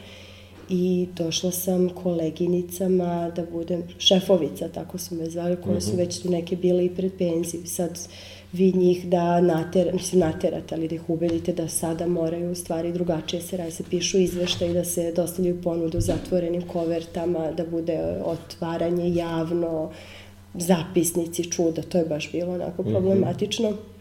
[0.70, 5.98] i došla sam koleginicama da budem šefovica, tako su me zvali, koje su mhm.
[5.98, 7.66] već tu neke bile i pred penziju.
[7.66, 8.00] Sad
[8.54, 12.94] vi njih da natera, mislim naterate, ali da ih ubedite da sada moraju u stvari
[12.94, 19.16] drugačije se radi, se pišu izveštaj, da se dostavljaju ponudu zatvorenim kovertama, da bude otvaranje
[19.16, 19.92] javno,
[20.58, 22.92] zapisnici čuda, to je baš bilo onako mhm.
[22.92, 23.70] problematično.
[23.70, 23.96] Mm -hmm.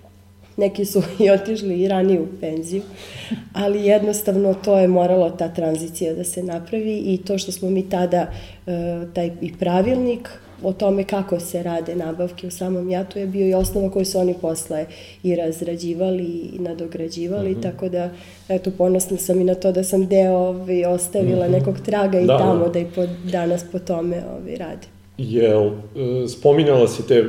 [0.56, 2.82] Neki su i otišli i ranije u penziju,
[3.52, 7.88] ali jednostavno to je moralo ta tranzicija da se napravi i to što smo mi
[7.88, 8.26] tada,
[8.66, 10.28] e, taj i pravilnik
[10.62, 14.18] o tome kako se rade nabavke u samom jatu je bio i osnova koju su
[14.18, 14.86] oni posle
[15.22, 17.62] i razrađivali i nadograđivali, mm -hmm.
[17.62, 18.10] tako da
[18.48, 21.58] eto ponosna sam i na to da sam deo ovi, ostavila mm -hmm.
[21.58, 24.93] nekog traga i da, tamo da, da i po, danas po tome ovi, rade.
[25.18, 27.24] Jel, e, spominjala si te e,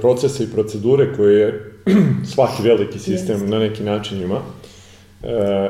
[0.00, 1.72] procese i procedure koje
[2.34, 3.48] svaki veliki sistem yes.
[3.48, 4.40] na neki način ima.
[5.22, 5.68] E,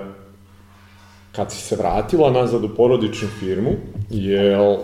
[1.37, 3.71] kad si se vratila nazad u porodičnu firmu,
[4.11, 4.79] jel e,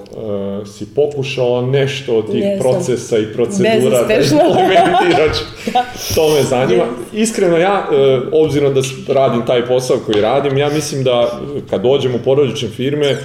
[0.66, 2.60] si pokušala nešto od tih Jesam.
[2.60, 5.36] procesa i procedura da implementiraš?
[5.72, 5.84] da.
[6.14, 6.84] To me zanima.
[6.84, 7.20] Yes.
[7.20, 8.80] Iskreno ja, e, obzirom da
[9.14, 11.40] radim taj posao koji radim, ja mislim da
[11.70, 13.16] kad dođem u porodične firme,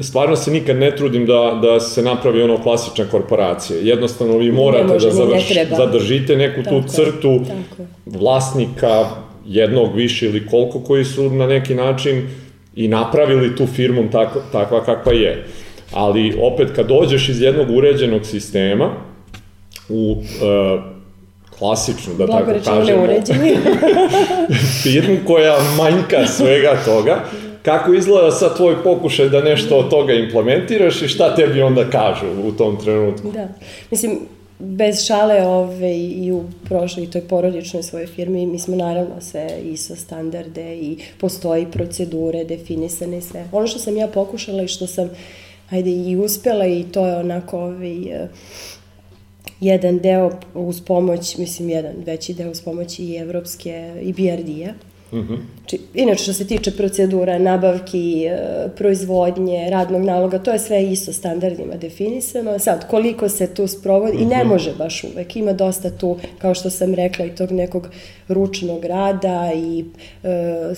[0.00, 3.78] stvarno se nikad ne trudim da, da se napravi ono klasična korporacija.
[3.82, 7.82] Jednostavno vi morate može, da završ, zadržite neku tako, tu crtu tako.
[8.06, 9.04] vlasnika
[9.46, 12.28] jednog više ili koliko koji su na neki način
[12.76, 15.46] i napravili tu firmu tako, takva kakva je.
[15.92, 18.90] Ali opet kad dođeš iz jednog uređenog sistema
[19.88, 20.82] u uh,
[21.58, 23.06] klasičnu, da Blago tako kažemo,
[24.82, 27.24] firmu koja manjka svega toga,
[27.62, 32.26] kako izgleda sad tvoj pokušaj da nešto od toga implementiraš i šta tebi onda kažu
[32.44, 33.30] u tom trenutku?
[33.30, 33.48] Da,
[33.90, 34.18] mislim,
[34.58, 39.48] bez šale ove, i u prošloj i toj porodičnoj svojoj firmi mi smo naravno sve
[39.64, 43.48] ISO standarde i postoji procedure definisane i sve.
[43.52, 45.10] Ono što sam ja pokušala i što sam
[45.70, 47.96] ajde i uspela i to je onako ovaj,
[49.60, 54.91] jedan deo uz pomoć, mislim jedan veći deo uz pomoć i evropske i BRD-a.
[55.12, 55.38] Mm -hmm.
[55.66, 58.38] Či, inače, što se tiče procedura, nabavki, e,
[58.76, 62.58] proizvodnje, radnog naloga, to je sve isto standardima definisano.
[62.58, 64.22] Sad, koliko se tu sprovodi, mm -hmm.
[64.22, 64.48] i ne mhm.
[64.48, 67.88] može baš uvek, ima dosta tu, kao što sam rekla, i tog nekog
[68.28, 69.84] ručnog rada i
[70.24, 70.74] e,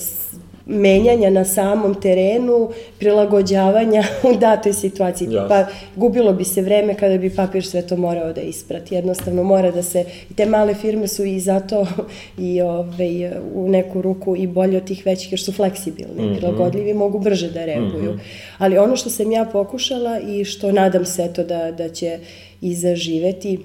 [0.66, 5.28] menjanja na samom terenu, prilagođavanja u datoj situaciji.
[5.28, 5.48] Yes.
[5.48, 8.94] Pa gubilo bi se vreme kada bi papir sve to morao da isprati.
[8.94, 10.04] Jednostavno mora da se,
[10.36, 11.86] te male firme su i zato
[12.38, 16.28] i ove, ovaj, u neku ruku i bolje od tih većih jer su fleksibilni, mm
[16.28, 16.36] -hmm.
[16.36, 18.12] prilagodljivi, mogu brže da reaguju.
[18.12, 18.18] Mm -hmm.
[18.58, 22.18] Ali ono što sam ja pokušala i što nadam se to da, da će
[22.60, 23.58] i zaživeti,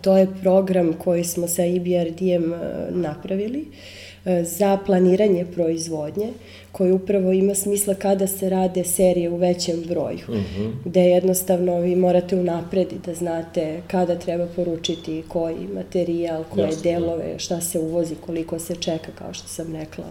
[0.00, 2.58] to je program koji smo sa IBRD-em eh,
[2.90, 3.60] napravili.
[3.60, 3.66] Uh,
[4.09, 4.09] E,
[4.44, 6.32] za planiranje proizvodnje,
[6.72, 10.72] koji upravo ima smisla kada se rade serije u većem broju, mm -hmm.
[10.84, 16.82] gde jednostavno vi morate unapred da znate kada treba poručiti koji materijal, koje Jasne.
[16.82, 20.04] delove, šta se uvozi, koliko se čeka, kao što sam rekla,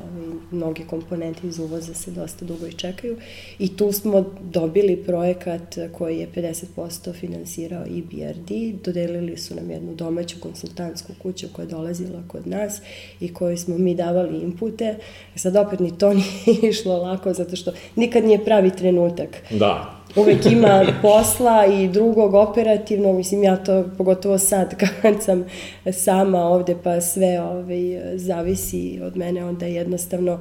[0.52, 3.17] mnogi komponenti iz uvoza se dosta dugo i čekaju.
[3.60, 9.95] I tu smo dobili projekat koji je 50% finansirao i BRD, dodelili su nam jednu
[9.95, 12.82] domaću konsultantsku kuću koja je dolazila kod nas
[13.19, 14.95] i koju smo mi davali inpute.
[15.36, 19.29] Sad opet ni to nije išlo lako, zato što nikad nije pravi trenutak.
[19.49, 19.95] Da.
[20.15, 25.45] Uvek ima posla i drugog operativnog, mislim ja to pogotovo sad kad sam
[25.91, 30.39] sama ovde pa sve ovaj, zavisi od mene, onda jednostavno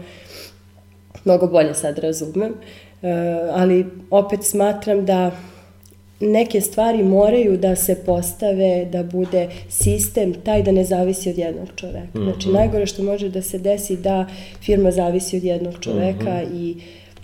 [1.25, 2.55] mnogo bolje sad razumem.
[3.03, 3.09] E,
[3.53, 5.31] ali opet smatram da
[6.21, 11.69] neke stvari moraju da se postave, da bude sistem taj da ne zavisi od jednog
[11.77, 12.19] čoveka.
[12.19, 12.25] Mm -hmm.
[12.25, 14.27] Znači, najgore što može da se desi da
[14.61, 16.61] firma zavisi od jednog čoveka mm -hmm.
[16.61, 16.77] i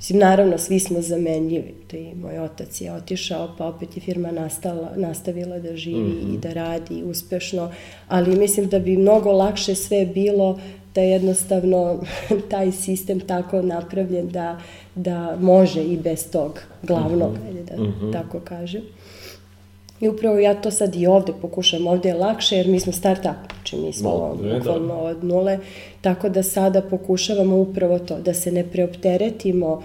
[0.04, 1.74] Mislim, naravno, svi smo zamenljivi.
[1.86, 6.20] To i moj otac je otišao, pa opet je firma nastala, nastavila da živi mm
[6.20, 6.34] -hmm.
[6.34, 7.72] i da radi uspešno,
[8.08, 10.60] ali mislim da bi mnogo lakše sve bilo
[10.94, 12.00] da je jednostavno
[12.50, 14.60] taj sistem tako napravljen da,
[14.94, 17.64] da može i bez tog glavnog, mm -hmm.
[17.64, 18.12] da mm -hmm.
[18.12, 18.82] tako kažem.
[20.00, 23.34] I upravo ja to sad i ovde pokušam, ovde je lakše jer mi smo start-up,
[23.54, 24.58] znači mi smo da.
[24.58, 25.58] bukvalno od nule,
[26.00, 29.82] tako da sada pokušavamo upravo to, da se ne preopteretimo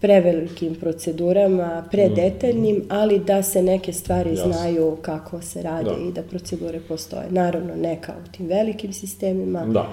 [0.00, 2.86] prevelikim procedurama, predetaljnim, mm.
[2.88, 4.52] ali da se neke stvari Jasne.
[4.52, 6.08] znaju kako se rade da.
[6.08, 7.26] i da procedure postoje.
[7.30, 9.88] Naravno, ne kao u tim velikim sistemima, da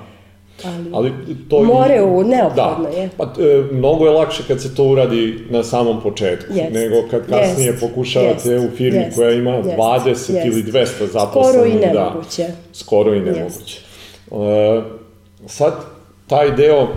[0.66, 1.12] Ali, ali
[1.50, 2.98] to more u neophodno da.
[2.98, 3.10] je.
[3.18, 6.74] Pa, e, mnogo je lakše kad se to uradi na samom početku, yes.
[6.74, 7.80] nego kad kasnije yes.
[7.80, 8.68] pokušavate yes.
[8.68, 9.16] u firmi yes.
[9.16, 9.78] koja ima yes.
[9.78, 10.48] 20 yes.
[10.48, 11.30] ili 200 zaposlenih.
[11.34, 12.44] Skoro i nemoguće.
[12.44, 13.80] Da, skoro i nemoguće.
[14.32, 14.82] E,
[15.48, 15.74] sad,
[16.28, 16.88] taj deo, e,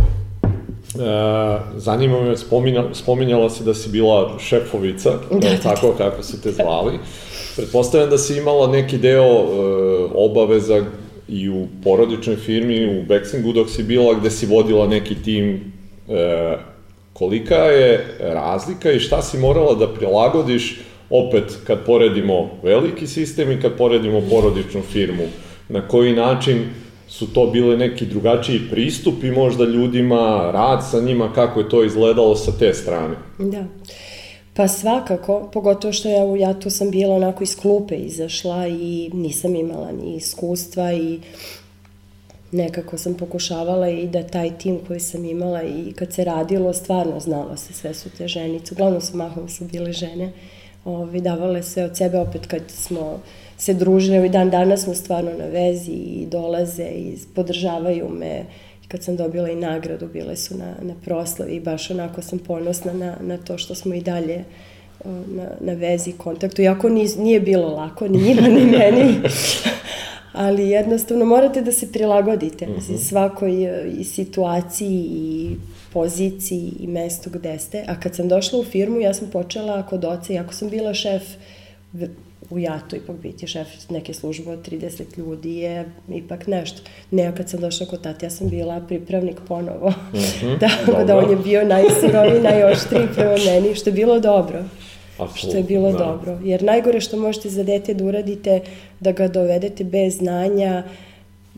[1.76, 6.52] zanima me, spominja, spominjala si da si bila šefovica, da, da, tako kako su te
[6.52, 6.98] zvali.
[7.56, 9.46] Pretpostavljam da si imala neki deo e,
[10.14, 10.84] obaveza
[11.28, 15.72] i u porodičnoj firmi, u Bexingu dok si bila, gde si vodila neki tim,
[16.08, 16.56] e,
[17.12, 23.60] kolika je razlika i šta si morala da prilagodiš opet kad poredimo veliki sistem i
[23.60, 25.24] kad poredimo porodičnu firmu,
[25.68, 26.64] na koji način
[27.08, 32.36] su to bile neki drugačiji pristupi možda ljudima, rad sa njima, kako je to izgledalo
[32.36, 33.14] sa te strane?
[33.38, 33.64] Da.
[34.56, 39.56] Pa svakako, pogotovo što ja, ja tu sam bila onako iz klupe izašla i nisam
[39.56, 41.20] imala ni iskustva i
[42.52, 47.20] nekako sam pokušavala i da taj tim koji sam imala i kad se radilo, stvarno
[47.20, 50.32] znalo se, sve su te ženice, uglavnom su mahom su bile žene,
[50.84, 53.20] ovi, davale sve od sebe, opet kad smo
[53.58, 58.44] se družili, i dan danas smo stvarno na vezi i dolaze i podržavaju me,
[58.88, 62.92] kad sam dobila i nagradu, bile su na, na proslavi i baš onako sam ponosna
[62.92, 64.44] na, na to što smo i dalje
[65.04, 69.14] na, na vezi i kontaktu, iako nije, nije bilo lako, ni njima, ni meni,
[70.32, 72.98] ali jednostavno morate da se prilagodite, mm -hmm.
[72.98, 75.56] svakoj e, i situaciji i
[75.92, 80.04] poziciji i mestu gde ste, a kad sam došla u firmu, ja sam počela kod
[80.04, 81.22] oca, iako sam bila šef
[82.50, 86.80] u JATU ipak biti šef neke službe od 30 ljudi je ipak nešto.
[87.10, 89.90] Ne, kad sam došla kod tati, ja sam bila pripravnik ponovo.
[89.90, 90.58] Mm -hmm,
[90.96, 94.64] da, da on je bio najsuroviji, najoštriji prema meni, što je bilo dobro.
[95.18, 95.98] Absolutno, što je bilo da.
[95.98, 96.38] dobro.
[96.44, 98.60] Jer najgore što možete za dete da uradite,
[99.00, 100.82] da ga dovedete bez znanja,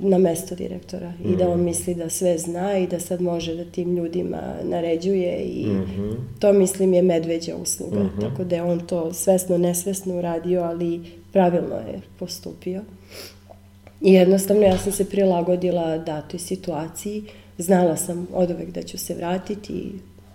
[0.00, 1.32] na mesto direktora mm.
[1.32, 1.64] i da on mm.
[1.64, 6.14] misli da sve zna i da sad može da tim ljudima naređuje i mm -hmm.
[6.38, 7.98] to mislim je medveđa usluga.
[7.98, 8.20] Mm -hmm.
[8.20, 11.00] Tako da je on to svesno, nesvesno uradio, ali
[11.32, 12.82] pravilno je postupio.
[14.00, 17.24] I jednostavno ja sam se prilagodila datoj situaciji.
[17.58, 19.92] Znala sam od uvek da ću se vratiti i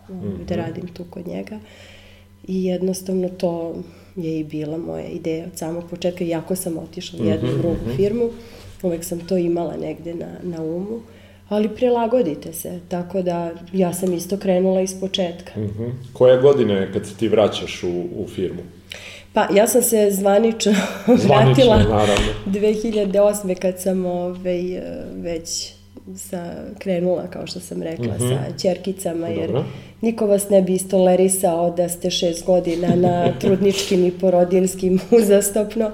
[0.10, 0.46] mm -hmm.
[0.48, 1.60] da radim tu kod njega.
[2.48, 3.76] i jednostavno to
[4.16, 7.76] je i bila moja ideja od samog početka, iako sam otišla u jednu Mhm, drugu
[7.86, 7.96] mhm.
[7.96, 8.30] firmu,
[8.84, 11.00] uvek sam to imala negde na, na umu,
[11.50, 15.60] ali prilagodite se, tako da ja sam isto krenula iz početka.
[15.60, 15.84] Mhm.
[16.14, 17.90] Koje godine kad se ti vraćaš u,
[18.24, 18.62] u firmu?
[19.34, 20.72] Pa ja sam se zvanično
[21.06, 22.32] Zvanično, vratila naravno.
[22.48, 23.56] 2008.
[23.56, 24.82] kad sam ovaj,
[25.16, 25.74] već
[26.18, 28.28] sa, krenula, kao što sam rekla, Mhm.
[28.30, 29.64] sa ćerkicama, jer Dobro.
[30.02, 35.92] niko vas ne bi istolerisao da ste šest godina na trudničkim i porodiljskim uzastopno.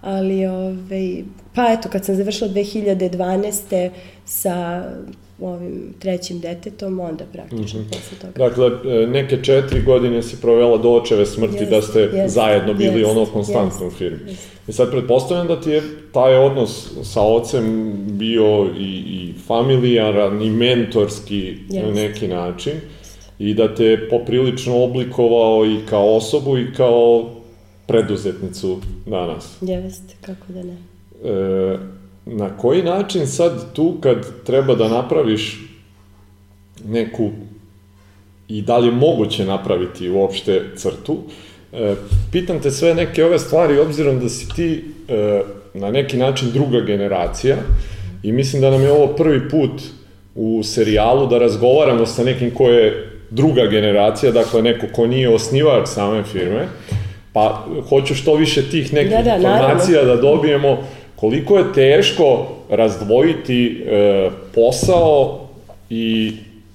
[0.00, 1.22] Ali, ovaj,
[1.54, 3.90] pa eto, kad sam završila 2012.
[4.24, 4.84] sa
[5.40, 7.88] ovim trećim detetom, onda praktično Mhm.
[7.90, 8.48] posle toga.
[8.48, 12.74] Dakle, e, neke četiri godine si provela do očeve smrti Jest, da ste jest, zajedno
[12.74, 14.30] bili jest, ono konstantno jest, u firmi.
[14.30, 14.48] jest.
[14.68, 15.82] I sad pretpostavljam da ti je
[16.12, 16.70] taj odnos
[17.04, 17.64] sa ocem
[18.08, 18.46] bio
[18.78, 21.94] i, i familijaran i mentorski na Jest.
[21.94, 22.72] neki način
[23.38, 27.30] i da te je poprilično oblikovao i kao osobu i kao
[27.86, 28.76] preduzetnicu
[29.06, 29.56] danas.
[29.60, 30.76] Jeste, kako da ne.
[31.24, 31.76] E,
[32.26, 35.60] na koji način sad tu kad treba da napraviš
[36.84, 37.30] neku
[38.48, 41.16] i da li je moguće napraviti uopšte crtu,
[41.72, 41.94] e,
[42.32, 45.42] pitam te sve neke ove stvari obzirom da si ti e,
[45.74, 47.56] na neki način druga generacija
[48.22, 49.82] i mislim da nam je ovo prvi put
[50.34, 55.88] u serijalu da razgovaramo sa nekim ko je druga generacija, dakle neko ko nije osnivač
[55.88, 56.68] same firme,
[57.32, 59.48] pa hoću što više tih nekih Da, da, naravno.
[59.48, 60.78] informacija da dobijemo
[61.20, 65.40] koliko je teško razdvojiti e, posao
[65.90, 66.32] i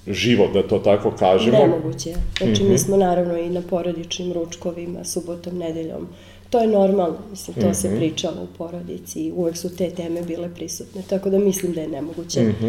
[0.08, 1.58] život, da to tako kažemo.
[1.58, 2.10] Nemoguće.
[2.38, 2.72] Znači, Mhm.
[2.72, 6.08] mi smo naravno i na porodičnim ručkovima, subotom, nedeljom.
[6.50, 7.96] To je normalno, mislim, to se Mhm.
[7.98, 11.88] pričalo u porodici i uvek su te teme bile prisutne, tako da mislim da je
[11.88, 12.40] nemoguće.
[12.42, 12.68] Mhm.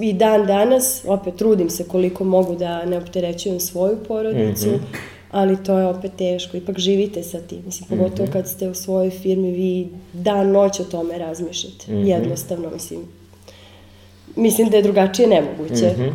[0.00, 4.76] I dan danas, opet trudim se koliko mogu da ne opterećujem svoju porodicu, Mhm.
[5.36, 6.56] Ali to je opet teško.
[6.56, 7.98] Ipak živite sa tim, mislim, Mhm.
[7.98, 11.92] pogotovo kad ste u svojoj firmi, vi dan, noć o tome razmišljate.
[11.92, 12.06] Mhm.
[12.06, 13.00] Jednostavno, mislim,
[14.36, 15.92] mislim da je drugačije nemoguće.
[15.92, 16.08] Mhm.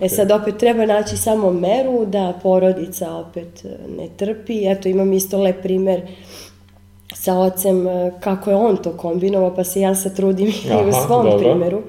[0.00, 4.66] E sad opet treba naći samo meru da porodica opet e, ne trpi.
[4.66, 6.00] Eto imam isto lep primer
[7.14, 10.52] sa ocem e, kako je on to kombinovao, pa se ja sad trudim i
[10.88, 11.38] u svom dobro.
[11.38, 11.82] primeru.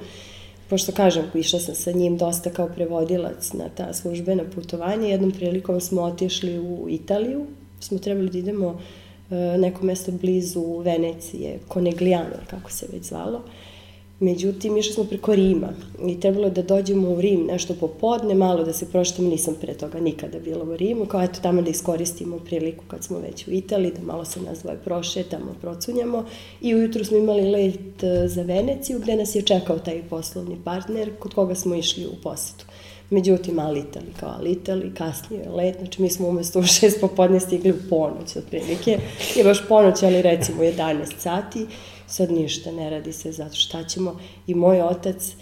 [0.73, 5.07] Pošto kažem, išla sam sa njim dosta kao prevodilac na ta službena putovanja.
[5.07, 7.45] Jednom prilikom smo otišli u Italiju.
[7.79, 8.79] Smo trebali da idemo
[9.29, 13.41] e, neko mesto blizu Venecije, Conegliano, kako se već zvalo.
[14.23, 15.69] Međutim, išli smo preko Rima
[16.07, 19.73] i trebalo je da dođemo u Rim nešto popodne, malo da se prošetamo, nisam pre
[19.73, 23.51] toga nikada bila u Rimu, kao eto tamo da iskoristimo priliku kad smo već u
[23.51, 26.25] Italiji, da malo se nas dvoje prošetamo, procunjamo.
[26.61, 31.11] I ujutru smo imali let e, za Veneciju gde nas je čekao taj poslovni partner
[31.19, 32.65] kod koga smo išli u posetu.
[33.09, 37.71] Međutim, Alitali, kao Alitali, kasnije je let, znači mi smo umesto u šest popodne stigli
[37.71, 38.99] u ponoć otprilike,
[39.35, 41.65] je baš ponoć, ali recimo 11 sati,
[42.13, 44.19] sad ništa ne radi se zato šta ćemo?
[44.47, 45.35] I moj otac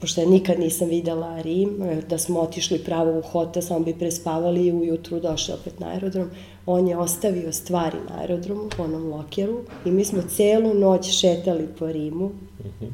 [0.00, 3.94] pošto ja nikad nisam videla Rim, e, da smo otišli pravo u hotel, samo bi
[3.98, 6.30] prespavali i ujutru došli opet na aerodrom,
[6.66, 11.68] on je ostavio stvari na aerodromu, u onom lokeru, i mi smo celu noć šetali
[11.78, 12.30] po Rimu,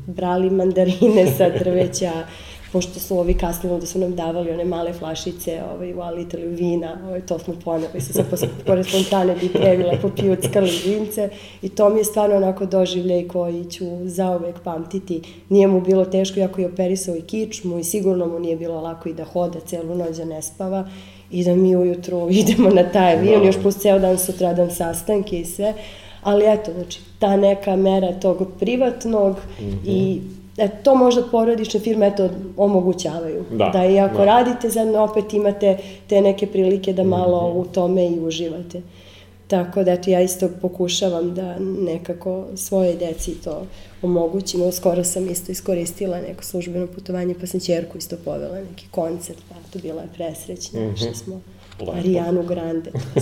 [0.06, 2.12] brali mandarine sa drveća,
[2.74, 6.98] pošto su ovi kasnili da su nam davali one male flašice ovaj, u Alitaliju vina,
[7.06, 8.24] ovaj, to smo poneli se sa
[8.66, 11.28] pored fontane bi previla, popijuckali vince
[11.62, 15.22] i to mi je stvarno onako doživljaj koji ću zauvek pamtiti.
[15.48, 19.08] Nije mu bilo teško, jako je operisao i kičmu i sigurno mu nije bilo lako
[19.08, 20.88] i da hoda celu noć da ne spava
[21.30, 23.46] i da mi ujutru idemo na taj avion, Da.
[23.46, 25.74] još plus ceo dan sutradan sastanke i sve.
[26.22, 29.36] Ali eto, znači, ta neka mera tog privatnog
[29.86, 30.20] i
[30.58, 33.44] e, to možda porodične firme eto, omogućavaju.
[33.50, 34.24] Da, da i ako da.
[34.24, 38.82] radite zajedno, opet imate te neke prilike da malo u tome i uživate.
[39.46, 43.66] Tako da, eto, ja isto pokušavam da nekako svoje deci to
[44.02, 44.72] omogućim.
[44.72, 49.54] Skoro sam isto iskoristila neko službeno putovanje, pa sam čerku isto povela neki koncert, pa
[49.72, 51.14] to bila je presrećna, mm -hmm.
[51.14, 51.40] smo
[51.80, 51.92] Lepo.
[51.92, 52.90] Arijanu Grande.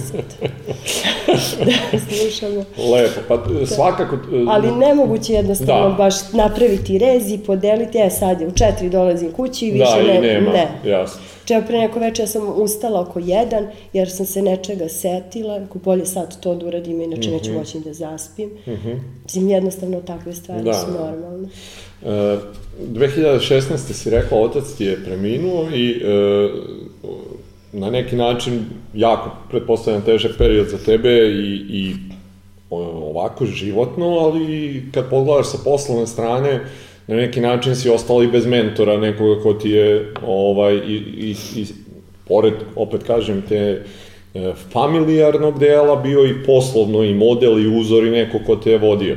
[1.92, 2.64] da slušamo.
[2.92, 4.14] Lepo, pa e, svakako...
[4.16, 5.94] e, Ali nemoguće jednostavno Da.
[5.94, 10.02] baš napraviti rez i podeliti, e sad je u četiri dolazim kući i više da,
[10.02, 10.90] ne, i nema, ne.
[10.90, 11.20] jasno.
[11.44, 15.78] Čeo pre neko večer ja sam ustala oko jedan, jer sam se nečega setila, ako
[15.78, 17.36] bolje sad to da uradim, inače mm -hmm.
[17.36, 18.48] neću moći da zaspim.
[18.48, 18.98] Mm -hmm.
[19.24, 20.68] Mislim, jednostavno takve stvari Mhm.
[20.70, 21.10] Da, su da.
[21.10, 21.48] normalne.
[22.06, 22.36] E,
[22.92, 23.92] 2016.
[23.92, 26.48] si rekla, otac ti je preminuo i e,
[27.72, 28.64] na neki način
[28.94, 31.94] jako, pretpostavljam, težak period za tebe i, i
[32.70, 36.60] ovako životno, ali kad pogledaš sa poslovne strane,
[37.06, 41.36] na neki način si ostala i bez mentora, nekoga ko ti je, ovaj, i, i,
[41.56, 41.66] i
[42.28, 43.82] pored, opet kažem, te
[44.34, 48.78] e, familijarnog dela bio i poslovno i model i uzor i neko ko te je
[48.78, 49.16] vodio.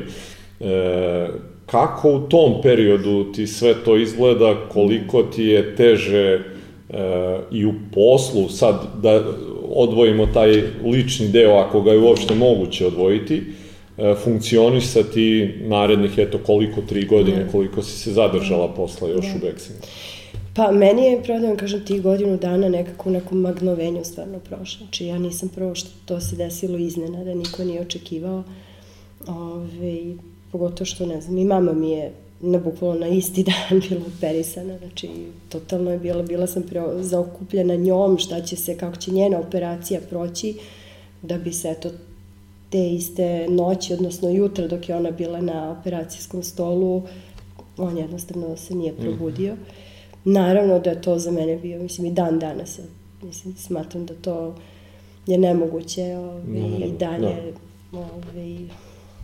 [0.60, 1.28] E,
[1.66, 6.55] kako u tom periodu ti sve to izgleda, koliko ti je teže
[6.89, 9.23] e, i u poslu, sad da
[9.69, 13.43] odvojimo taj lični deo, ako ga je uopšte moguće odvojiti,
[13.97, 19.77] e, funkcionisati narednih, eto, koliko, tri godine, koliko si se zadržala posla još u Beksinu?
[20.55, 24.39] Pa meni je, pravo da vam kažem, tih godinu dana nekako u nekom magnovenju stvarno
[24.39, 24.86] prošlo.
[24.86, 28.43] Znači ja nisam prvo što to se desilo iznenada, niko nije očekivao.
[29.27, 30.15] Ove,
[30.51, 32.11] pogotovo što, ne znam, i mama mi je
[32.41, 35.09] na bukvalno na isti dan bila operisana, znači
[35.49, 39.99] totalno je bila, bila sam pre, zaokupljena njom, šta će se, kako će njena operacija
[40.09, 40.57] proći,
[41.21, 41.89] da bi se eto
[42.69, 47.01] te iste noći, odnosno jutra dok je ona bila na operacijskom stolu,
[47.77, 49.53] on jednostavno se nije probudio.
[49.53, 50.31] Mm.
[50.31, 52.79] Naravno da je to za mene bio, mislim, i dan danas,
[53.21, 54.55] mislim, smatram da to
[55.27, 57.53] je nemoguće ovaj, i dalje
[57.91, 57.99] no.
[57.99, 58.57] ovaj,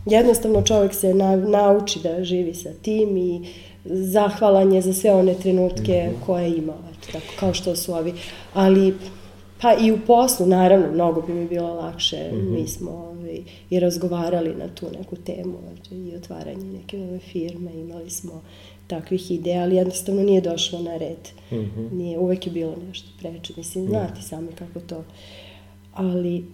[0.06, 3.40] jednostavno čovjek se na, nauči da živi sa tim i
[3.84, 6.26] zahvalan je za sve one trenutke mm -hmm.
[6.26, 8.14] koje je imao, eto, tako, kao što su ovi.
[8.54, 8.94] Ali,
[9.60, 12.30] pa i u poslu, naravno, mnogo bi mi bilo lakše.
[12.32, 12.60] Mm -hmm.
[12.60, 13.40] Mi smo ovaj,
[13.70, 18.42] i razgovarali na tu neku temu, znači, i otvaranje neke nove firme, imali smo
[18.86, 21.28] takvih ideja, ali jednostavno nije došlo na red.
[21.50, 21.92] Mm -hmm.
[21.92, 23.52] Nije, uvek je bilo nešto preče.
[23.56, 25.04] Mislim, znate sami kako to.
[25.92, 26.44] Ali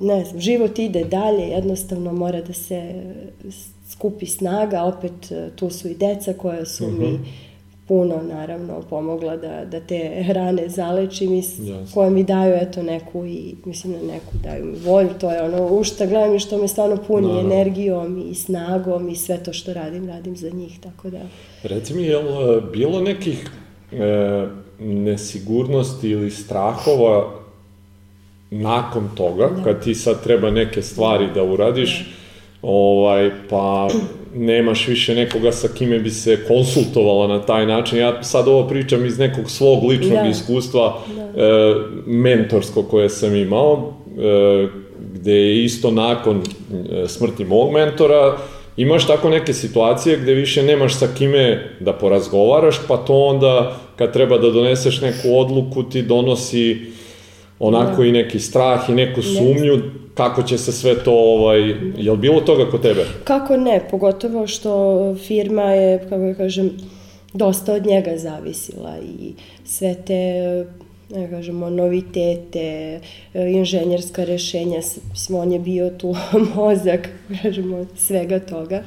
[0.00, 2.94] ne znam, život ide dalje, jednostavno mora da se
[3.90, 6.98] skupi snaga, opet e, tu su i deca koja su mm -hmm.
[6.98, 7.22] mi mhm.
[7.88, 11.94] puno naravno pomogla da, da te rane zalečim i yes.
[11.94, 15.66] koje mi daju eto neku i mislim na neku daju mi volju, to je ono
[15.66, 19.52] u šta gledam i što me stvarno puni no, energijom i snagom i sve to
[19.52, 21.20] što radim, radim za njih, tako da...
[21.62, 23.50] Reci mi, je li e, bilo nekih
[23.92, 24.46] e,
[24.78, 27.43] nesigurnosti ili strahova
[28.50, 29.64] nakon toga, da.
[29.64, 32.04] kad ti sad treba neke stvari da uradiš, da.
[32.62, 33.88] ovaj, pa
[34.34, 37.98] nemaš više nekoga sa kime bi se konsultovala na taj način.
[37.98, 40.28] Ja sad ovo pričam iz nekog svog ličnog da.
[40.28, 41.42] iskustva da.
[41.42, 41.74] E,
[42.06, 44.68] mentorsko koje sam imao, e,
[45.14, 48.36] gde je isto nakon e, smrti mog mentora,
[48.76, 54.12] imaš tako neke situacije gde više nemaš sa kime da porazgovaraš, pa to onda kad
[54.12, 56.86] treba da doneseš neku odluku ti donosi
[57.58, 58.08] onako da.
[58.08, 59.82] i neki strah i neku sumnju
[60.14, 61.60] kako će se sve to, ovaj,
[61.96, 63.04] je li bilo toga kod tebe?
[63.24, 66.70] Kako ne, pogotovo što firma je, kako ja kažem,
[67.32, 69.32] dosta od njega zavisila i
[69.64, 70.34] sve te
[71.10, 73.00] ne kažemo, novitete,
[73.34, 74.80] inženjerska rešenja,
[75.10, 76.14] mislim, on je bio tu
[76.56, 77.08] mozak,
[77.42, 78.82] kažemo, svega toga.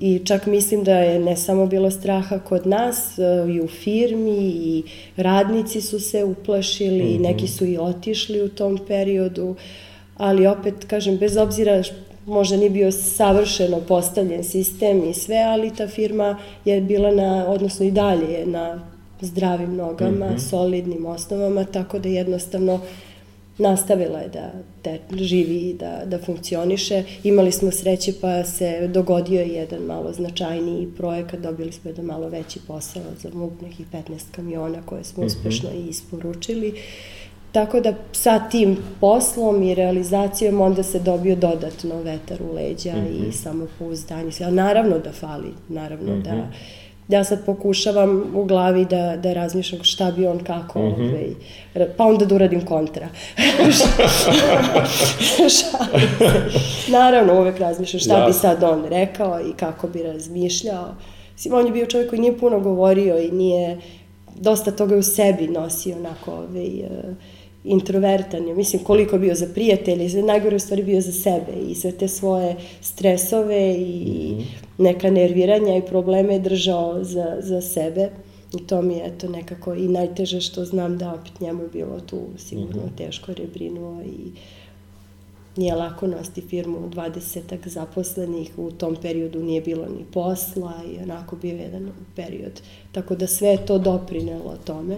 [0.00, 3.22] I čak mislim da je ne samo bilo straha kod nas, e,
[3.52, 4.82] i u firmi, i
[5.16, 7.20] radnici su se uplašili, mm -hmm.
[7.20, 9.54] neki su i otišli u tom periodu,
[10.16, 11.82] ali opet, kažem, bez obzira
[12.26, 17.86] možda nije bio savršeno postavljen sistem i sve, ali ta firma je bila na, odnosno
[17.86, 18.80] i dalje je na
[19.20, 20.50] zdravim nogama, mm -hmm.
[20.50, 22.80] solidnim osnovama, tako da jednostavno
[23.60, 24.52] nastavila je da,
[24.84, 27.04] da živi i da, da funkcioniše.
[27.24, 32.60] Imali smo sreće pa se dogodio jedan malo značajniji projekat, dobili smo jedan malo veći
[32.66, 34.02] posao za MUP, nekih 15
[34.32, 35.26] kamiona koje smo -hmm.
[35.26, 36.74] uspešno i isporučili.
[37.52, 42.98] Tako da sa tim poslom i realizacijom onda se dobio dodatno vetar u leđa mm
[42.98, 43.18] -hmm.
[43.18, 43.32] i mhm.
[43.32, 44.30] samopouzdanje.
[44.44, 46.22] A naravno da fali, naravno mm -hmm.
[46.22, 46.52] da mhm
[47.10, 51.08] ja sad pokušavam u glavi da, da razmišljam šta bi on kako, mm -hmm.
[51.08, 51.28] ovaj,
[51.96, 53.08] pa onda da uradim kontra.
[56.98, 58.26] Naravno, uvek razmišljam šta ja.
[58.26, 60.94] bi sad on rekao i kako bi razmišljao.
[61.32, 63.78] Mislim, on je bio čovjek koji nije puno govorio i nije,
[64.36, 67.14] dosta toga u sebi nosio onako, ovaj, uh,
[67.64, 71.92] introvertan je, mislim koliko bio za prijatelje, najgore u stvari bio za sebe i sve
[71.92, 74.69] te svoje stresove i mm -hmm.
[74.80, 78.10] Neka nerviranja i probleme je držao za, za sebe
[78.60, 82.00] i to mi je eto nekako i najteže što znam da opet njemu je bilo
[82.00, 82.98] tu sigurno mm -hmm.
[82.98, 84.30] teško jer je brinuo i
[85.56, 91.36] nije lako nosti firmu 20 zaposlenih, u tom periodu nije bilo ni posla i onako
[91.36, 92.60] bio jedan period.
[92.92, 94.96] Tako da sve to doprinelo tome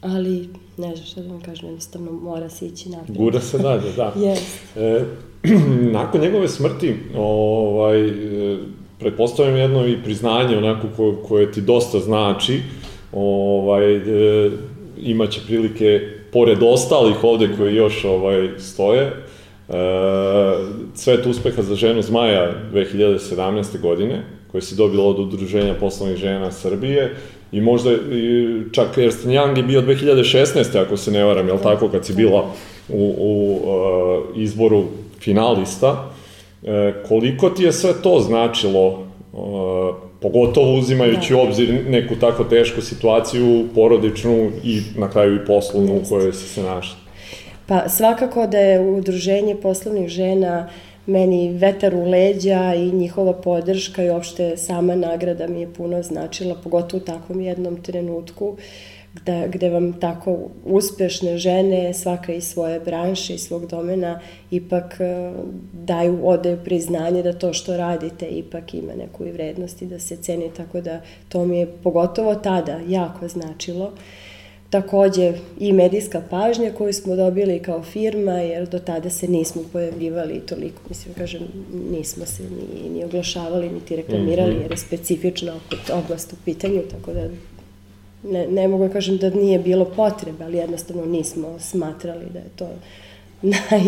[0.00, 3.16] ali ne znam što da vam kažem, jednostavno mora se ići napred.
[3.16, 4.12] Gura se dalje, da.
[4.16, 4.40] yes.
[4.76, 5.04] E,
[5.98, 8.56] nakon njegove smrti, ovaj, e,
[8.98, 12.60] pretpostavljam jedno i priznanje onako ko, koje ti dosta znači,
[13.12, 14.50] ovaj, e,
[15.02, 16.00] imaće prilike,
[16.32, 19.12] pored ostalih ovde koji još ovaj, stoje, e,
[20.94, 23.80] cvet uspeha za ženu Zmaja 2017.
[23.80, 24.22] godine,
[24.52, 27.14] koje si dobila od Udruženja poslovnih žena Srbije
[27.52, 30.82] i možda i čak Ernst Young je bio 2016.
[30.82, 32.50] ako se ne varam, jel tako, kad si bila
[32.88, 34.84] u, u uh, izboru
[35.20, 36.10] finalista.
[36.62, 38.88] E, koliko ti je sve to značilo,
[39.32, 41.38] uh, pogotovo uzimajući da.
[41.38, 46.48] u obzir neku tako tešku situaciju porodičnu i na kraju i poslovnu u kojoj si
[46.48, 46.96] se našla?
[47.66, 50.68] Pa svakako da je udruženje poslovnih žena
[51.06, 56.56] meni vetar u leđa i njihova podrška i uopšte sama nagrada mi je puno značila,
[56.64, 58.56] pogotovo u takvom jednom trenutku
[59.22, 65.32] gde, gde vam tako uspešne žene, svaka iz svoje branše i svog domena, ipak e,
[65.72, 70.16] daju, odaju priznanje da to što radite ipak ima neku i vrednost i da se
[70.16, 73.92] ceni, tako da to mi je pogotovo tada jako značilo.
[74.70, 80.40] Takođe i medijska pažnja koju smo dobili kao firma, jer do tada se nismo pojavljivali
[80.40, 81.42] toliko, mislim, kažem,
[81.90, 84.62] nismo se ni, ni oglašavali, niti reklamirali, mhm.
[84.62, 85.54] jer je specifična
[85.92, 87.28] oblast u pitanju, tako da
[88.22, 92.50] ne, ne mogu da kažem da nije bilo potrebe, ali jednostavno nismo smatrali da je
[92.56, 92.68] to
[93.42, 93.82] naj,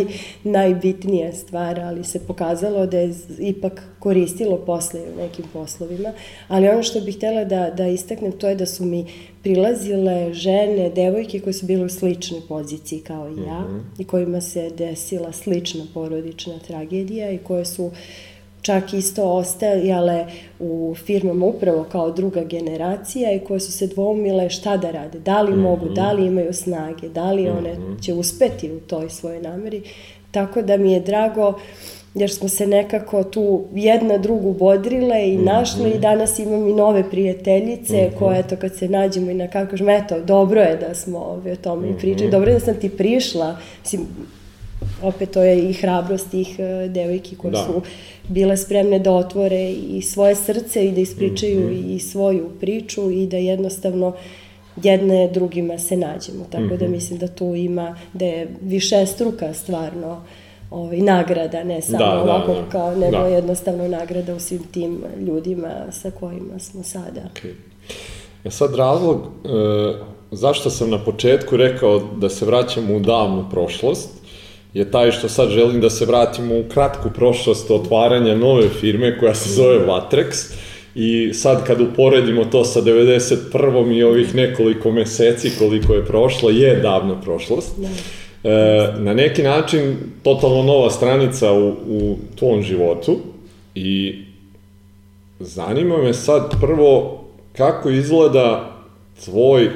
[0.45, 6.13] najbitnija stvar, ali se pokazalo da je ipak koristilo posle u nekim poslovima.
[6.49, 9.07] Ali ono što bih htela da, da istaknem to je da su mi
[9.43, 14.03] prilazile žene, devojke koje su bile u sličnoj poziciji kao i ja mm -hmm.
[14.03, 17.93] i kojima se desila slična porodična tragedija i koje su uh,
[18.63, 20.27] čak isto ostajale
[20.59, 25.43] u firmama upravo kao druga generacija i koje su se dvoumile šta da rade, da
[25.43, 25.63] li mm -hmm.
[25.63, 28.05] mogu, da li imaju snage, da li one mm -hmm.
[28.05, 29.83] će uspeti u toj svojoj nameri.
[30.31, 31.55] Tako da mi je drago
[32.15, 35.97] jer smo se nekako tu jedna drugu bodrile i mm -hmm.
[35.97, 38.19] i danas imam i nove prijateljice mm -hmm.
[38.19, 41.53] koje eto kad se nađemo i na kako kažem eto dobro je da smo ove,
[41.53, 42.01] o tome mm -hmm.
[42.01, 44.07] pričali, dobro je da sam ti prišla, mislim,
[45.03, 47.65] opet to je i hrabrost tih uh, devojki koje da.
[47.65, 47.83] su
[48.29, 51.97] bile spremne da otvore i svoje srce i da ispričaju mm -hmm.
[51.97, 54.13] i svoju priču i da jednostavno
[54.83, 56.45] jedne drugima se nađemo.
[56.51, 56.79] Tako mm -hmm.
[56.79, 56.93] da mhm.
[56.93, 60.23] mislim da tu ima, da je više struka stvarno
[60.71, 62.69] ovaj, nagrada, ne samo da, da ovako da, da.
[62.69, 63.27] kao, nego da.
[63.27, 67.21] jednostavno nagrada u svim tim ljudima sa kojima smo sada.
[67.35, 67.53] Okay.
[68.45, 69.49] Ja sad razlog e,
[70.31, 74.20] zašto sam na početku rekao da se vraćamo u davnu prošlost,
[74.75, 79.35] je taj što sad želim da se vratimo u kratku prošlost otvaranja nove firme koja
[79.35, 80.53] se zove Vatrex
[80.95, 83.97] i sad kad uporedimo to sa 91.
[83.97, 87.73] i ovih nekoliko meseci koliko je prošlo, je davna prošlost.
[87.77, 87.89] Da.
[88.45, 93.19] E, na neki način totalno nova stranica u, u tvom životu
[93.75, 94.19] i
[95.41, 97.25] zanima me sad prvo
[97.57, 98.77] kako izgleda
[99.25, 99.71] tvoj e,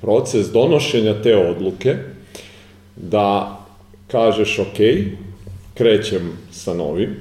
[0.00, 1.96] proces donošenja te odluke,
[3.02, 3.58] da
[4.06, 4.78] kažeš ok,
[5.74, 7.16] krećem sa novim,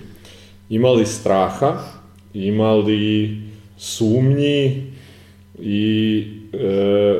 [0.70, 1.78] imali straha,
[2.34, 3.38] imali
[3.78, 4.84] sumnji
[5.60, 6.24] i
[6.54, 7.20] e,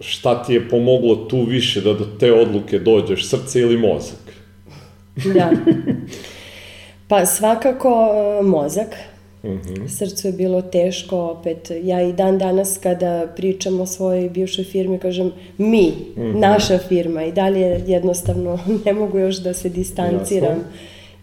[0.00, 4.18] šta ti je pomoglo tu više da do te odluke dođeš, srce ili mozak?
[5.34, 5.50] Da.
[7.08, 8.08] Pa svakako
[8.40, 8.88] e, mozak,
[9.48, 9.88] -hmm.
[9.88, 14.98] Srcu je bilo teško, opet, ja i dan danas kada pričam o svojoj bivšoj firmi,
[14.98, 16.40] kažem mi, mm -hmm.
[16.40, 20.72] naša firma i dalje jednostavno ne mogu još da se distanciram Jasno.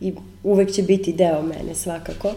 [0.01, 0.13] i
[0.43, 2.33] uvek će biti deo mene svakako.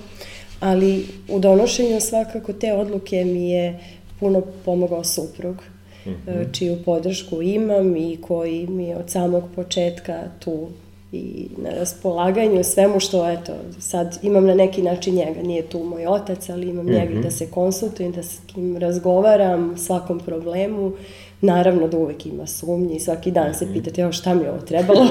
[0.61, 3.79] Ali u donošenju svakako te odluke mi je
[4.21, 5.57] puno pomogao suprug,
[6.07, 6.59] mm -hmm.
[6.59, 10.69] čiju podršku imam i koji mi je od samog početka tu
[11.15, 16.07] i na raspolaganju svemu što, eto, sad imam na neki način njega, nije tu moj
[16.07, 16.99] otac, ali imam mm -hmm.
[16.99, 20.93] njega da se konsultujem, da s kim razgovaram svakom problemu,
[21.41, 23.75] naravno da uvek ima sumnji, svaki dan se mhm.
[23.75, 25.07] pitate, evo šta mi je ovo trebalo,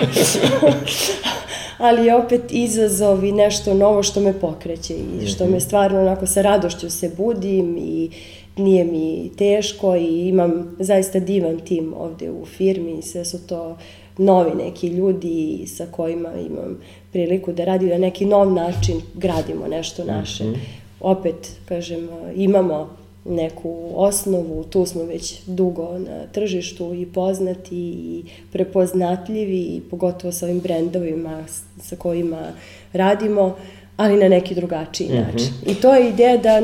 [1.78, 5.60] ali opet izazov i nešto novo što me pokreće i što me mhm.
[5.60, 8.10] stvarno onako sa radošću se budim i
[8.58, 13.78] nije mi teško i imam zaista divan tim ovde u firmi, sve su to
[14.18, 16.80] novi neki ljudi sa kojima imam
[17.12, 20.44] priliku da radim na neki nov način, gradimo nešto naše.
[20.44, 20.58] Mm -hmm.
[21.00, 22.90] Opet, kažem, imamo
[23.26, 30.46] neku osnovu, tu smo već dugo na tržištu i poznati i prepoznatljivi i pogotovo sa
[30.46, 31.44] ovim brendovima
[31.82, 32.52] sa kojima
[32.94, 33.56] radimo,
[33.98, 35.32] ali na neki drugačiji mm -hmm.
[35.32, 35.54] način.
[35.68, 36.62] I to je ideja da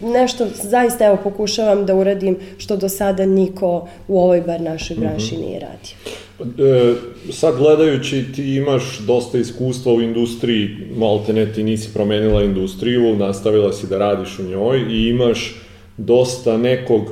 [0.00, 5.34] nešto zaista evo pokušavam da uradim što do sada niko u ovoj bar našoj branši
[5.34, 5.46] mm -hmm.
[5.46, 5.96] nije radio.
[6.40, 6.94] E,
[7.32, 13.72] sad gledajući ti imaš dosta iskustva u industriji, malte ne ti nisi promenila industriju, nastavila
[13.72, 15.54] si da radiš u njoj i imaš
[15.96, 17.02] dosta nekog,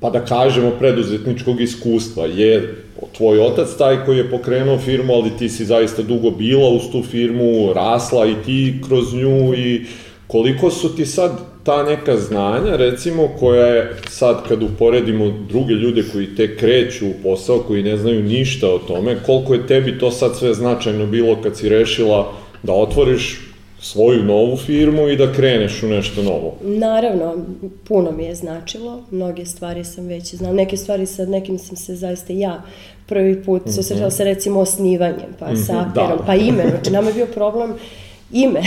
[0.00, 2.26] pa da kažemo, preduzetničkog iskustva.
[2.26, 2.84] Je
[3.16, 7.02] tvoj otac taj koji je pokrenuo firmu, ali ti si zaista dugo bila uz tu
[7.02, 9.86] firmu, rasla i ti kroz nju i
[10.26, 16.04] koliko su ti sad ta neka znanja, recimo, koja je sad kad uporedimo druge ljude
[16.12, 20.10] koji te kreću u posao, koji ne znaju ništa o tome, koliko je tebi to
[20.10, 23.40] sad sve značajno bilo kad si rešila da otvoriš
[23.80, 26.56] svoju novu firmu i da kreneš u nešto novo?
[26.62, 27.34] Naravno,
[27.88, 31.94] puno mi je značilo, mnoge stvari sam već znala, neke stvari sa nekim sam se
[31.94, 32.62] zaista ja
[33.06, 33.74] prvi put mm -hmm.
[33.74, 36.24] susretala sa recimo osnivanjem, pa mm -hmm, sa aperom, da.
[36.26, 37.74] pa ime, znači nama je bio problem
[38.32, 38.60] ime,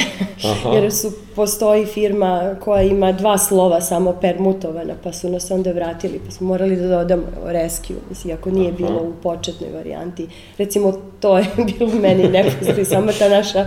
[0.43, 0.69] Aha.
[0.75, 6.19] jer su, postoji firma koja ima dva slova samo permutovana, pa su nas onda vratili,
[6.25, 8.77] pa smo morali da dodamo Rescue, mislim, ako nije Aha.
[8.77, 10.27] bilo u početnoj varijanti.
[10.57, 11.45] Recimo, to je
[11.77, 13.65] bilo meni nepoznati, samo ta naša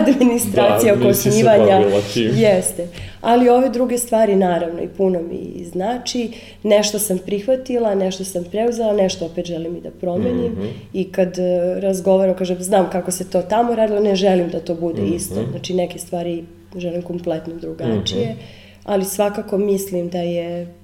[0.00, 1.80] administracija da, oko snivanja.
[2.16, 2.88] Jeste.
[3.20, 6.30] Ali ove druge stvari, naravno, i puno mi znači.
[6.62, 10.52] Nešto sam prihvatila, nešto sam preuzela, nešto opet želim i da promenim.
[10.52, 10.70] Mm -hmm.
[10.92, 14.74] I kad e, razgovaram, kažem, znam kako se to tamo radilo, ne želim da to
[14.74, 15.16] bude mm -hmm.
[15.16, 15.34] isto.
[15.50, 16.44] Znači, neke stvari
[16.76, 18.26] želim kompletno drugačije.
[18.26, 18.62] Mm -hmm.
[18.84, 20.74] Ali svakako mislim da je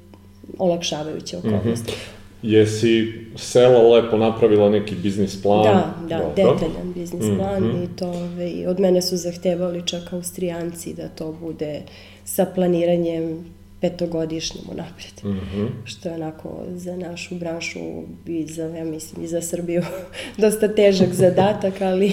[0.59, 1.87] olakšavajuća okolnost.
[1.87, 2.19] Mm -hmm.
[2.43, 5.63] Jesi sela lepo napravila neki biznis plan?
[5.63, 6.35] Da, da, Dobro.
[6.37, 7.85] detaljan biznis plan mm -hmm.
[7.85, 11.83] i to ove, od mene su zahtevali čak Austrijanci da to bude
[12.25, 13.45] sa planiranjem
[13.81, 15.13] petogodišnjim unapred.
[15.25, 15.69] Mm -hmm.
[15.85, 17.79] Što je onako za našu branšu
[18.27, 19.83] i za, ja mislim, i za Srbiju
[20.43, 22.13] dosta težak zadatak, ali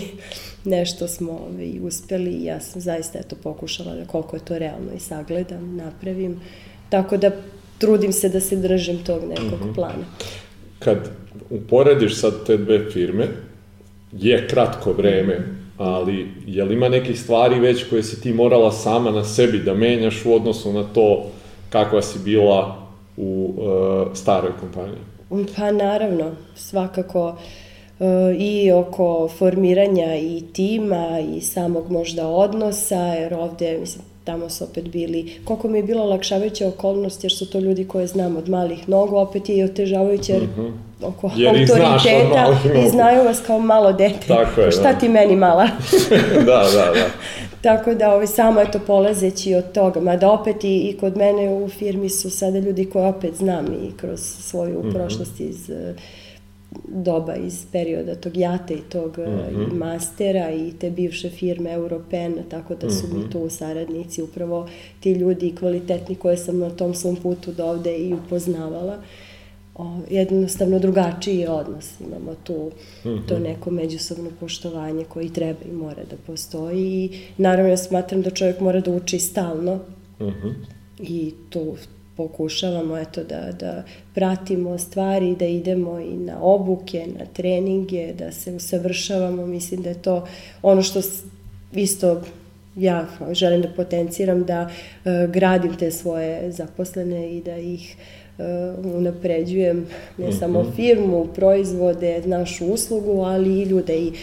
[0.66, 4.91] nešto smo ove, uspeli i ja sam zaista eto, pokušala da koliko je to realno
[4.95, 6.41] i sagledam, napravim.
[6.89, 7.32] Tako da
[7.78, 9.76] trudim se da se držim tog nekog mm -hmm.
[9.76, 10.05] plana.
[10.80, 11.09] Kad
[11.49, 13.28] uporediš sad te dve firme,
[14.11, 15.39] je kratko vreme,
[15.78, 19.74] ali je li ima nekih stvari već koje si ti morala sama na sebi da
[19.74, 21.26] menjaš u odnosu na to
[21.70, 22.88] kakva si bila
[23.18, 25.45] u uh, staroj kompaniji?
[25.55, 27.36] Pa naravno, svakako uh,
[28.39, 34.89] i oko formiranja i tima i samog možda odnosa, jer ovde, mislim, tamo su opet
[34.89, 38.89] bili, koliko mi je bila lakšavajuća okolnost, jer su to ljudi koje znam od malih
[38.89, 40.72] nogu, opet je i otežavajuće, jer mm -hmm.
[41.08, 44.28] oko jer autoriteta i znaju vas kao malo dete.
[44.28, 45.00] Tako je, Šta da.
[45.00, 45.68] ti meni mala?
[46.46, 47.06] da, da, da.
[47.62, 51.70] Tako da ovaj, samo eto polazeći od toga, mada opet i, i kod mene u
[51.70, 54.93] firmi su sada ljudi koje opet znam i kroz svoju mm -hmm.
[54.93, 55.72] prošlost iz
[56.88, 59.71] doba iz perioda tog jata i tog mm -hmm.
[59.71, 63.13] i mastera i te bivše firme Europen, tako da su mm -hmm.
[63.13, 63.32] mi mhm.
[63.32, 64.67] tu saradnici, upravo
[64.99, 68.97] ti ljudi kvalitetni koje sam na tom svom putu do ovde i upoznavala.
[69.76, 71.99] O, jednostavno drugačiji odnos.
[71.99, 72.71] Imamo tu
[73.03, 73.28] mm -hmm.
[73.28, 78.30] to neko međusobno poštovanje koji treba i mora da postoji i naravno ja smatram da
[78.30, 79.76] čovjek mora da uči stalno
[80.19, 80.53] mm -hmm.
[80.99, 81.76] i tu
[82.18, 88.53] pokušavamo eto da, da pratimo stvari, da idemo i na obuke, na treninge, da se
[88.53, 89.45] usavršavamo.
[89.45, 90.28] Mislim da je to
[90.61, 91.01] ono što
[91.74, 92.22] isto
[92.76, 97.95] ja želim da potenciram, da uh, gradim te svoje zaposlene i da ih
[98.38, 99.78] uh, unapređujem,
[100.18, 100.39] ne mm -hmm.
[100.39, 103.97] samo firmu, proizvode, našu uslugu, ali i ljude.
[103.97, 104.13] I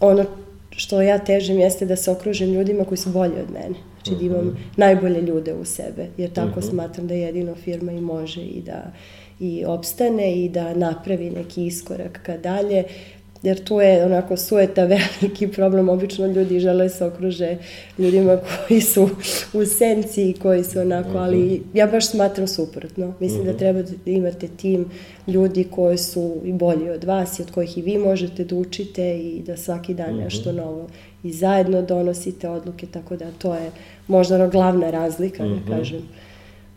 [0.00, 0.24] ono
[0.70, 3.89] što ja težim jeste da se okružim ljudima koji su bolji od mene.
[4.04, 4.56] Znači da imam mhm.
[4.76, 6.68] najbolje ljude u sebe, jer tako mhm.
[6.68, 8.92] smatram da jedino firma i može i da
[9.40, 12.84] i opstane i da napravi neki iskorak ka dalje,
[13.42, 14.84] jer tu je onako sueta
[15.20, 17.56] veliki problem, obično ljudi žele se okruže
[17.98, 18.38] ljudima
[18.68, 19.10] koji su
[19.52, 21.78] u senci i koji su onako, ali mhm.
[21.78, 23.14] ja baš smatram suprotno.
[23.20, 24.84] Mislim da treba da imate tim
[25.26, 29.18] ljudi koji su i bolji od vas i od kojih i vi možete da učite
[29.18, 30.88] i da svaki dan nešto novo
[31.22, 33.70] i zajedno donosite odluke, tako da to je
[34.08, 35.54] možda ono glavna razlika, mm -hmm.
[35.54, 35.78] da mhm.
[35.78, 36.02] kažem.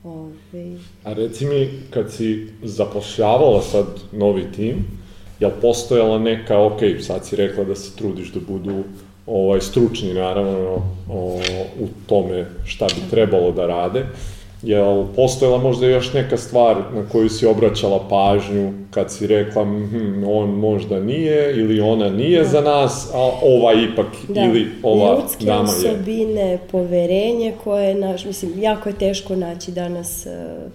[0.04, 0.78] Ove...
[1.04, 4.76] A reci mi, kad si zapošljavala sad novi tim,
[5.40, 8.84] je li postojala neka, ok, sad si rekla da se trudiš da budu
[9.28, 11.40] ovaj, stručni naravno o,
[11.80, 14.06] u tome šta bi trebalo da rade,
[14.64, 20.24] Jel postojala možda još neka stvar na koju si obraćala pažnju kad si rekla hm,
[20.28, 22.50] on možda nije ili ona nije da.
[22.50, 24.42] za nas, a ova ipak da.
[24.42, 25.76] ili ova Ljudske dama je.
[25.76, 30.72] Ljudske osobine, poverenje koje, naš, mislim, jako je teško naći danas uh,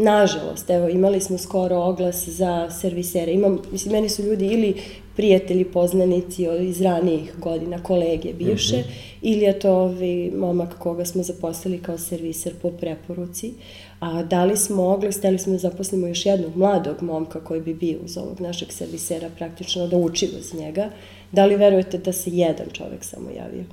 [0.00, 3.32] Nažalost, evo, imali smo skoro oglas za servisere.
[3.32, 4.74] Imam, mislim, meni su ljudi ili
[5.18, 9.18] prijatelji, poznanici iz ranijih godina, kolege bivše, mm -hmm.
[9.22, 13.52] ili je to ovaj momak koga smo zaposlili kao serviser po preporuci.
[14.00, 17.98] A dali smo oglas, steli smo da zaposlimo još jednog mladog momka koji bi bio
[18.04, 20.90] uz ovog našeg servisera praktično da uči uz njega.
[21.32, 23.64] Da li verujete da se jedan čovek samo javio?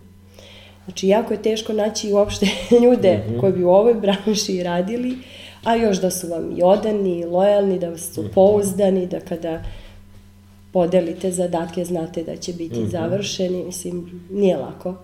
[0.85, 2.47] Znači, jako je teško naći uopšte
[2.83, 3.39] ljude mm -hmm.
[3.39, 5.17] koji bi u ovoj branši radili,
[5.63, 8.33] a još da su vam i odani, i lojalni, da su mhm.
[8.33, 9.63] pouzdani, da kada
[10.75, 12.89] podelite zadatke znate da će biti mm -hmm.
[12.89, 14.95] završeni, mislim, nije lako.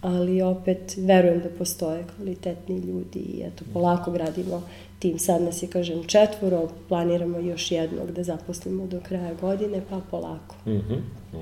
[0.00, 4.62] ali opet verujem da postoje kvalitetni ljudi i eto, polako gradimo
[4.98, 5.18] tim.
[5.18, 10.56] Sad nas je, kažem, četvoro, planiramo još jednog da zaposlimo do kraja godine, pa polako.
[10.66, 10.94] Mhm,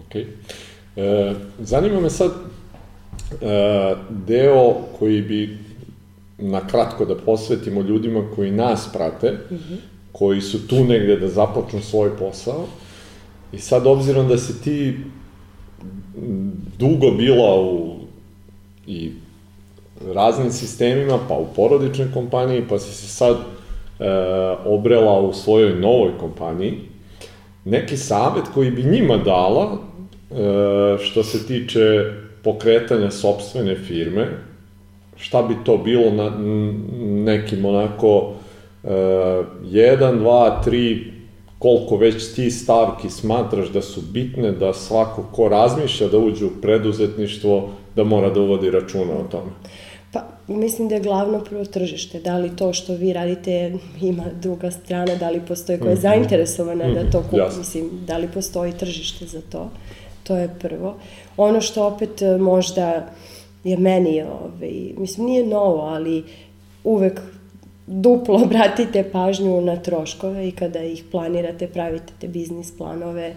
[0.07, 0.27] okej.
[0.97, 3.95] E, zanima me sad e,
[4.27, 5.59] deo koji bi
[6.39, 9.39] na kratko da posvetimo ljudima koji nas prate,
[10.13, 12.67] koji su tu negde da započnu svoj posao.
[13.53, 14.97] I sad, obzirom da si ti
[16.79, 17.97] dugo bila u
[18.87, 19.13] i
[20.15, 23.45] raznim sistemima, pa u porodičnoj kompaniji, pa si se sad e,
[24.65, 26.79] obrela u svojoj novoj kompaniji,
[27.65, 29.79] neki savet koji bi njima dala e,
[30.99, 34.29] što se tiče pokretanja sobstvene firme,
[35.17, 36.31] šta bi to bilo na
[37.25, 38.33] nekim onako
[38.85, 38.89] e,
[39.65, 41.13] jedan, dva, tri,
[41.59, 46.61] koliko već ti stavki smatraš da su bitne, da svako ko razmišlja da uđe u
[46.63, 49.51] preduzetništvo, da mora da uvodi računa o tome.
[50.13, 52.21] Pa, mislim da je glavno prvo tržište.
[52.21, 56.95] Da li to što vi radite ima druga strana, da li postoji koja je zainteresovana
[56.95, 57.59] da to kupi, jasno.
[57.59, 59.71] mislim, da li postoji tržište za to.
[60.23, 60.97] To je prvo.
[61.37, 63.07] Ono što opet e, možda
[63.65, 66.25] je meni, ovaj, mislim, nije novo, ali
[66.85, 67.21] uvek
[67.87, 73.35] duplo obratite pažnju na troškove i kada ih planirate, pravite te biznis planove,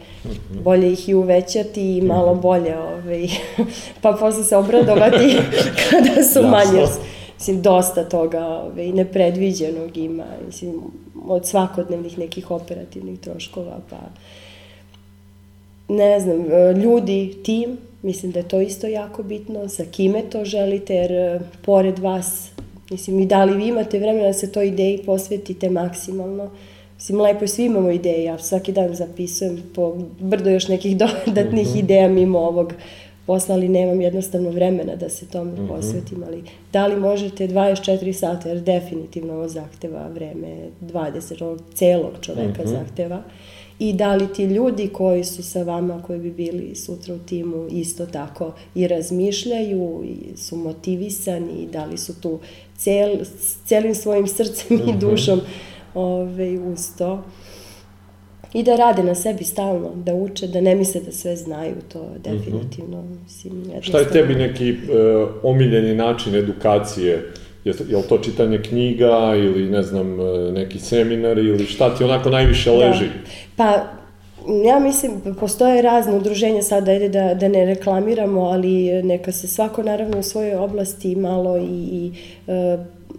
[0.63, 3.27] bolje ih i uvećati i malo bolje, ovaj,
[4.01, 5.37] pa posle se obradovati
[5.89, 6.85] kada su manje.
[7.35, 10.73] Mislim, dosta toga ovaj, nepredviđenog ima, mislim,
[11.27, 13.97] od svakodnevnih nekih operativnih troškova, pa
[15.89, 16.45] ne znam,
[16.81, 21.39] ljudi, tim, mislim da je to isto jako bitno, sa kime to želite, jer e,
[21.65, 22.51] pored vas,
[22.91, 26.49] mislim, i da li vi imate vremena da se toj ideji posvetite maksimalno,
[26.99, 32.07] Mislim, lepo svi imamo ideje, ja svaki dan zapisujem po brdo još nekih dodatnih ideja
[32.07, 32.73] mimo ovog
[33.25, 38.49] posla, ali nemam jednostavno vremena da se tome posvetim, ali da li možete 24 sata,
[38.49, 40.47] jer definitivno ovo zahteva vreme
[40.81, 43.23] 20, ovog celog čoveka zahteva,
[43.79, 47.67] i da li ti ljudi koji su sa vama, koji bi bili sutra u timu,
[47.71, 52.39] isto tako i razmišljaju, i su motivisani, i da li su tu
[52.77, 55.41] cel, s celim svojim srcem i dušom
[55.93, 57.23] ove, uz to.
[58.53, 62.11] I da rade na sebi stalno, da uče, da ne misle da sve znaju, to
[62.23, 63.03] definitivno.
[63.23, 64.75] Mislim, Šta je tebi neki e,
[65.43, 67.31] omiljeni način edukacije?
[67.63, 72.03] Je, je li to čitanje knjiga ili, ne znam, e, neki seminar ili šta ti
[72.03, 73.05] onako najviše leži?
[73.05, 73.13] Da.
[73.59, 73.83] Pa,
[74.65, 79.83] ja mislim, postoje razne udruženja, sad ajde da, da ne reklamiramo, ali neka se svako
[79.83, 82.11] naravno u svojoj oblasti malo i, i
[82.47, 82.77] e,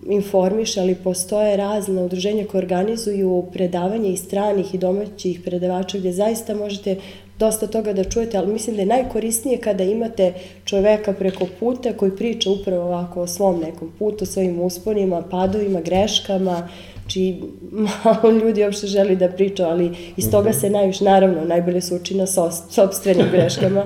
[0.08, 6.54] informiše, ali postoje razne udruženja koje organizuju predavanje i stranih i domaćih predavača gde zaista
[6.54, 6.96] možete
[7.38, 10.32] dosta toga da čujete, ali mislim da je najkorisnije kada imate
[10.64, 16.68] čoveka preko puta koji priča upravo ovako o svom nekom putu, svojim usponima, padovima, greškama,
[17.10, 17.40] Znači,
[18.04, 22.14] malo ljudi uopšte želi da priča, ali iz toga se najviše, naravno, najbolje se uči
[22.14, 22.26] na
[22.70, 23.84] sobstvenim greškama,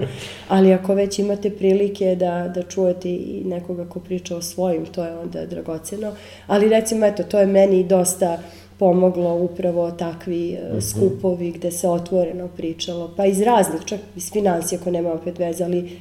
[0.48, 5.04] ali ako već imate prilike da, da čujete i nekoga ko priča o svojim, to
[5.04, 6.12] je onda dragoceno.
[6.46, 8.38] Ali recimo, eto, to je meni dosta
[8.78, 14.80] pomoglo upravo takvi e, skupovi gde se otvoreno pričalo, pa iz raznih, čak iz financija
[14.84, 15.98] ko nema opet veze, ali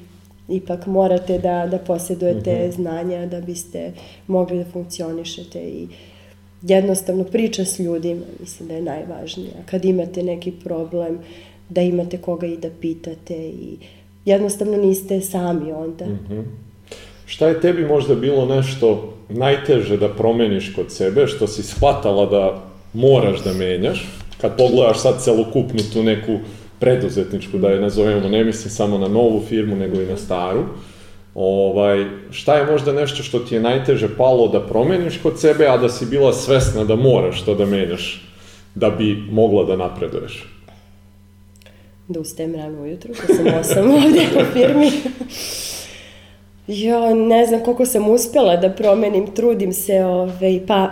[0.49, 3.91] ipak morate da, da posjedujete znanja da biste
[4.27, 5.87] mogli da funkcionišete i
[6.63, 9.53] jednostavno priča s ljudima, mislim da je najvažnija.
[9.65, 11.19] Kad imate neki problem,
[11.69, 13.77] da imate koga i da pitate i
[14.25, 16.05] jednostavno niste sami onda.
[17.25, 22.63] Šta je tebi možda bilo nešto najteže da promeniš kod sebe, što si shvatala da
[22.93, 24.07] moraš da menjaš,
[24.41, 26.39] kad pogledaš sad celokupnu tu neku
[26.79, 30.63] preduzetničku, da je nazovemo, ne mislim samo na novu firmu, nego i na staru,
[31.35, 35.77] ovaj, šta je možda nešto što ti je najteže palo da promeniš kod sebe, a
[35.77, 38.21] da si bila svesna da moraš to da menjaš,
[38.75, 40.45] da bi mogla da napreduješ?
[42.07, 44.91] Da ustajem rano ujutru, kad sam osam ovdje u firmi.
[46.67, 50.91] Jo, ne znam koliko sam uspjela da promenim, trudim se, ovaj, pa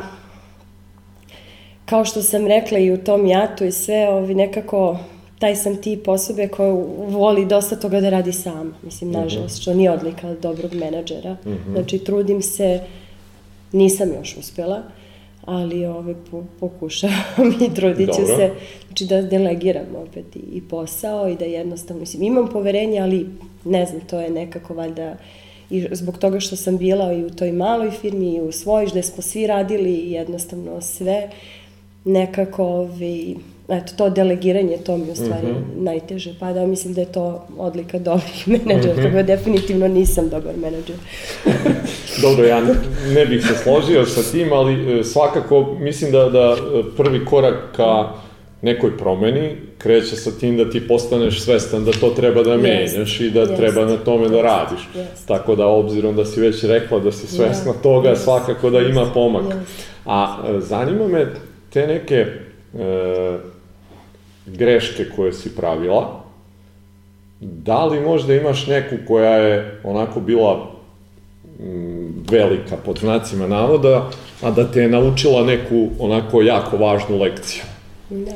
[1.85, 4.97] kao što sam rekla i u tom jatu i sve, ovaj, nekako
[5.41, 6.71] taj sam tip osobe koja
[7.07, 8.73] voli dosta toga da radi sama.
[8.83, 11.37] Mislim, nažalost, što nije odlika dobrog menadžera.
[11.71, 12.79] Znači, trudim se,
[13.71, 14.83] nisam još uspjela,
[15.45, 18.35] ali ovaj, po, pokušavam i trudit ću Dobro.
[18.35, 18.51] se.
[18.87, 23.29] Znači, da delegiram opet i, i posao i da jednostavno, mislim, imam poverenje, ali
[23.65, 25.15] ne znam, to je nekako valjda
[25.69, 29.03] i zbog toga što sam bila i u toj maloj firmi i u svojoj, gde
[29.03, 31.29] smo svi radili jednostavno sve,
[32.05, 33.37] nekako, ovi,
[33.71, 35.83] eto, to delegiranje, to mi u stvari mm -hmm.
[35.83, 36.67] najteže pada.
[36.67, 39.11] Mislim da je to odlika dobrih menadžera, mm -hmm.
[39.11, 40.95] tako definitivno nisam dobar menadžer.
[42.23, 42.61] Dobro, ja
[43.15, 46.55] ne bih se složio sa tim, ali e, svakako mislim da, da
[46.97, 48.09] prvi korak ka
[48.61, 53.29] nekoj promeni kreće sa tim da ti postaneš svestan da to treba da menjaš i
[53.29, 53.57] da yes.
[53.57, 54.79] treba na tome da radiš.
[54.95, 55.27] Yes.
[55.27, 57.83] Tako da, obzirom da si već rekla da si svesna yeah.
[57.83, 58.15] toga, yes.
[58.15, 59.43] svakako da ima pomak.
[59.43, 59.83] Yes.
[60.05, 61.27] A e, zanima me
[61.73, 63.37] te neke e,
[64.45, 66.23] greške koje si pravila,
[67.39, 70.71] da li možda imaš neku koja je onako bila
[71.59, 74.09] mm, velika pod znacima navoda,
[74.41, 77.63] a da te je naučila neku onako jako važnu lekciju?
[78.09, 78.35] Da.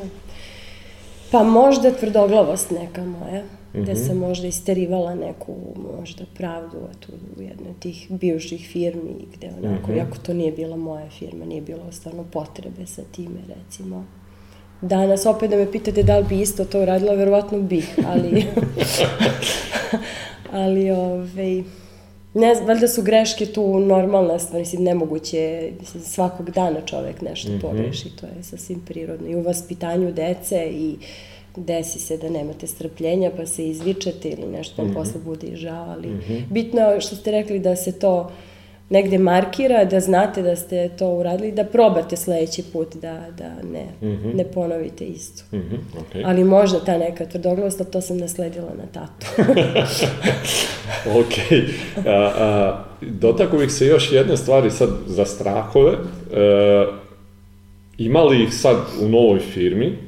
[1.30, 3.82] Pa možda tvrdoglavost neka moja, mm -hmm.
[3.82, 5.54] gde sam možda isterivala neku
[5.98, 9.98] možda pravdu tu u jednoj tih bivših firmi, gde onako, mm -hmm.
[9.98, 14.04] iako to nije bila moja firma, nije bilo stvarno potrebe sa time, recimo.
[14.80, 18.44] Danas opet da me pitate da li bi isto to uradila, verovatno bih, ali...
[20.62, 21.64] ali, ovej...
[22.34, 27.48] Ne znam, valjda su greške tu normalna stvar, mislim, nemoguće, mislim, svakog dana čovek nešto
[27.48, 27.60] mm -hmm.
[27.60, 29.28] pogreši, to je sasvim prirodno.
[29.28, 30.96] I u vaspitanju dece i
[31.56, 34.94] desi se da nemate strpljenja pa se izvičete ili nešto mm -hmm.
[34.94, 36.42] posle bude i žao, ali mm -hmm.
[36.50, 38.30] bitno je što ste rekli da se to
[38.90, 43.84] negde markira, da znate da ste to uradili, da probate sledeći put da, da ne,
[44.02, 44.34] mm -hmm.
[44.34, 45.56] ne ponovite isto.
[45.56, 45.78] Mm -hmm.
[46.00, 46.22] okay.
[46.24, 49.26] Ali možda ta neka tvrdoglavost, to sam nasledila na tatu.
[51.20, 51.34] ok.
[52.06, 55.92] A, a, dotako bih se još jedne stvari sad za strahove.
[55.92, 56.86] E,
[57.98, 59.98] ima li ih sad u novoj firmi?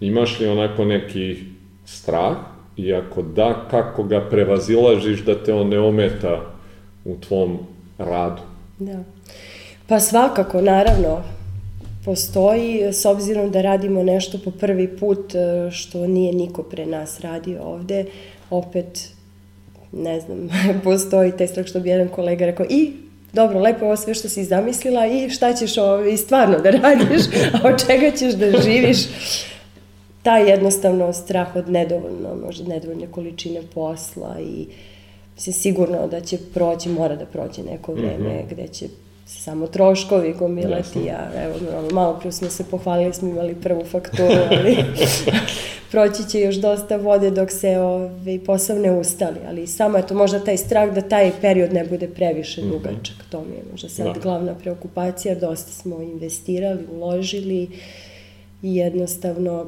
[0.00, 1.36] Imaš li onako neki
[1.84, 2.36] strah?
[2.76, 6.40] I ako da, kako ga prevazilažiš da te on ne ometa
[7.04, 7.58] u tvom
[7.98, 8.42] radu.
[8.78, 8.98] Da.
[9.86, 11.22] Pa svakako, naravno,
[12.04, 17.20] postoji, s obzirom da radimo nešto po prvi put, e, što nije niko pre nas
[17.20, 18.04] radio ovde,
[18.50, 19.08] opet,
[19.92, 20.48] ne znam,
[20.84, 22.92] postoji taj strah što bi jedan kolega rekao, i
[23.32, 27.22] dobro, lepo ovo sve što si zamislila i šta ćeš ovo i stvarno da radiš,
[27.52, 28.98] a od čega ćeš da živiš.
[30.22, 34.74] Taj jednostavno strah od nedovoljno, možda nedovoljne količine posla i uh,
[35.38, 38.50] se sigurno da će proći, mora da prođe neko vreme mm -hmm.
[38.50, 38.88] gde će
[39.26, 41.54] se samo troškovi gomilati, a evo,
[41.92, 44.76] malo prvo smo se pohvalili, smo imali prvu fakturu, ali
[45.90, 50.14] proći će još dosta vode dok se ovaj, posao ne ustali, ali samo je to
[50.14, 52.70] možda taj strah da taj period ne bude previše mhm.
[52.70, 53.30] dugačak, mm -hmm.
[53.30, 54.20] to mi je možda sad da.
[54.20, 57.68] glavna preokupacija, dosta smo investirali, uložili
[58.62, 59.66] i jednostavno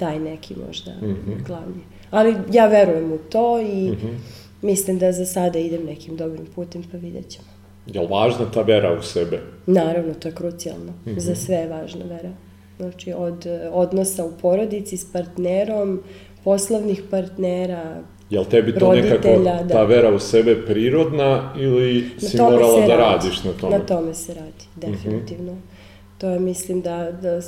[0.00, 1.46] taj neki možda mm -hmm.
[1.46, 1.82] glavni.
[2.10, 6.46] Ali ja verujem u to i mm -hmm mislim da za sada idem nekim dobrim
[6.54, 7.46] putem, pa vidjet ćemo.
[7.86, 9.40] Je li važna ta vera u sebe?
[9.66, 10.92] Naravno, to je krucijalno.
[10.92, 11.18] Mm -hmm.
[11.18, 12.30] Za sve je važna vera.
[12.78, 16.02] Znači, od odnosa u porodici s partnerom,
[16.44, 19.68] poslovnih partnera, Je li tebi to nekako da.
[19.68, 23.02] ta vera u sebe prirodna ili si morala da radi.
[23.02, 23.78] radiš na tome?
[23.78, 24.92] Na tome se radi, mhm.
[24.92, 25.52] definitivno.
[25.52, 26.18] Mm -hmm.
[26.18, 27.42] To je, mislim, da, da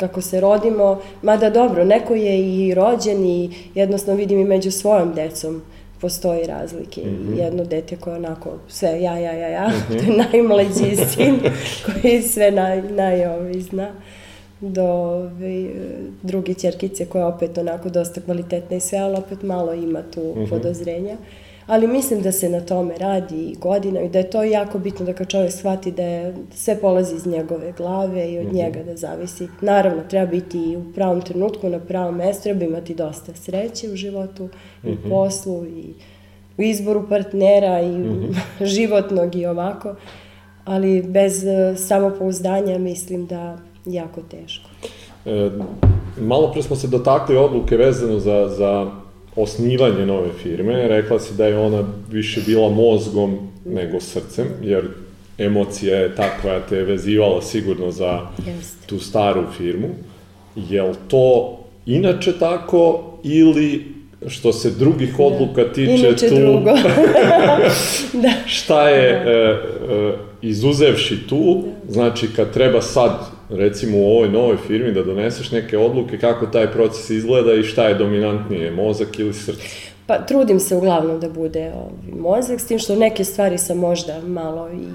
[0.00, 5.14] kako se rodimo, mada dobro, neko je i rođen i jednostavno vidim i među svojom
[5.14, 5.62] decom
[6.00, 7.00] postoji razlike.
[7.00, 7.38] Mm -hmm.
[7.38, 9.98] Jedno dete koje onako sve ja, ja, ja, ja, mm -hmm.
[9.98, 11.38] to je najmlađi sin
[11.84, 13.90] koji sve naj, naj ovaj, zna
[14.60, 15.70] do ovaj,
[16.22, 20.38] druge čerkice koja opet onako dosta kvalitetna i sve, ali opet malo ima tu mm
[20.38, 20.48] -hmm.
[20.48, 21.16] podozrenja.
[21.70, 25.12] Ali mislim da se na tome radi godina i da je to jako bitno da
[25.12, 28.54] kad čovjek shvati da je, sve polazi iz njegove glave i od mm -hmm.
[28.54, 29.48] njega da zavisi.
[29.60, 33.96] Naravno, treba biti i u pravom trenutku, na pravom mestu, treba imati dosta sreće u
[33.96, 34.48] životu, mm
[34.82, 34.88] -hmm.
[34.88, 35.08] i u mhm.
[35.08, 35.94] poslu, i
[36.58, 38.64] u izboru partnera, i mm -hmm.
[38.76, 39.94] životnog i ovako.
[40.64, 44.70] Ali bez uh, samopouzdanja mislim da jako teško.
[45.26, 45.50] E,
[46.20, 48.90] malo pre smo se dotakli odluke vezano za, za
[49.36, 54.84] osnivanje nove firme, rekla si da je ona više bila mozgom nego srcem, jer
[55.38, 58.86] emocija je ta koja te je vezivala sigurno za Just.
[58.86, 59.88] tu staru firmu.
[60.56, 63.84] Je li to inače tako ili
[64.26, 65.24] što se drugih da.
[65.24, 66.34] odluka tiče inače tu...
[66.34, 66.70] drugo.
[68.22, 68.30] da.
[68.46, 69.30] Šta je, da.
[69.30, 70.12] e, e,
[70.42, 71.92] izuzevši tu, da.
[71.92, 76.72] znači kad treba sad recimo u ovoj novoj firmi da doneseš neke odluke kako taj
[76.72, 79.60] proces izgleda i šta je dominantnije, mozak ili srce?
[80.06, 84.20] Pa trudim se uglavnom da bude ovaj, mozak, s tim što neke stvari sam možda
[84.20, 84.86] malo i,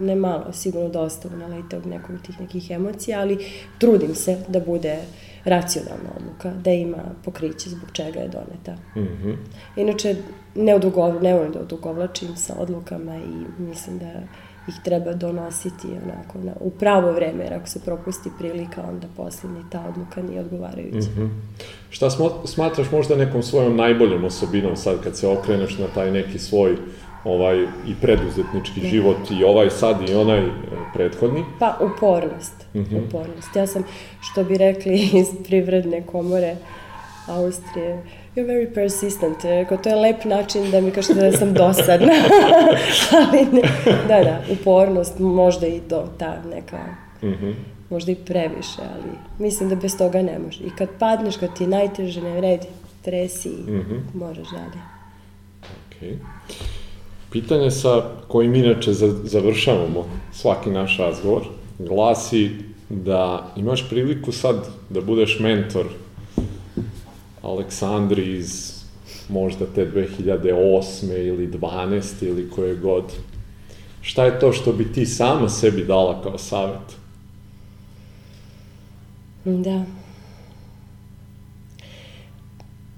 [0.00, 3.38] ne malo, sigurno dosta unaleta od nekog tih nekih emocija, ali
[3.78, 4.96] trudim se da bude
[5.44, 8.76] racionalna odluka, da ima pokriće zbog čega je doneta.
[8.96, 9.36] Mm -hmm.
[9.76, 10.16] Inače,
[10.54, 14.12] ne, odugov, ne volim da odugovlačim sa odlukama i mislim da
[14.68, 19.50] ih treba donositi onako na, u pravo vreme, jer ako se propusti prilika, onda posle
[19.50, 21.10] ni ta odluka nije odgovarajuća.
[21.16, 21.28] Mm -hmm.
[21.90, 22.10] Šta
[22.44, 26.76] smatraš možda nekom svojom najboljom osobinom sad kad se okreneš na taj neki svoj
[27.24, 28.88] ovaj i preduzetnički da.
[28.88, 30.50] život i ovaj sad i onaj e,
[30.94, 31.44] prethodni?
[31.58, 33.06] Pa upornost, mm -hmm.
[33.06, 33.56] upornost.
[33.56, 33.82] Ja sam,
[34.20, 36.56] što bi rekli iz privredne komore
[37.26, 38.02] Austrije,
[38.36, 39.44] you're very persistent.
[39.44, 42.12] Rekao, to je lep način da mi kažete da sam dosadna.
[43.18, 43.62] Ali ne,
[44.08, 46.84] da, da, upornost, možda i to, ta neka,
[47.22, 47.54] mm -hmm.
[47.90, 50.64] možda i previše, ali mislim da bez toga ne može.
[50.64, 52.66] I kad padneš, kad ti je najteže, ne vredi,
[53.02, 54.00] tresi i mm -hmm.
[54.14, 54.82] možeš dalje.
[55.86, 56.10] Okej.
[56.10, 56.16] Okay.
[57.32, 58.92] Pitanje sa kojim inače
[59.24, 61.42] završavamo svaki naš razgovor
[61.78, 62.50] glasi
[62.88, 64.56] da imaš priliku sad
[64.90, 65.86] da budeš mentor
[67.46, 68.76] Aleksandri iz
[69.28, 71.26] možda te 2008.
[71.26, 72.26] ili 12.
[72.26, 73.04] ili koje god.
[74.00, 76.96] Šta je to što bi ti sama sebi dala kao savjet?
[79.44, 79.84] Da.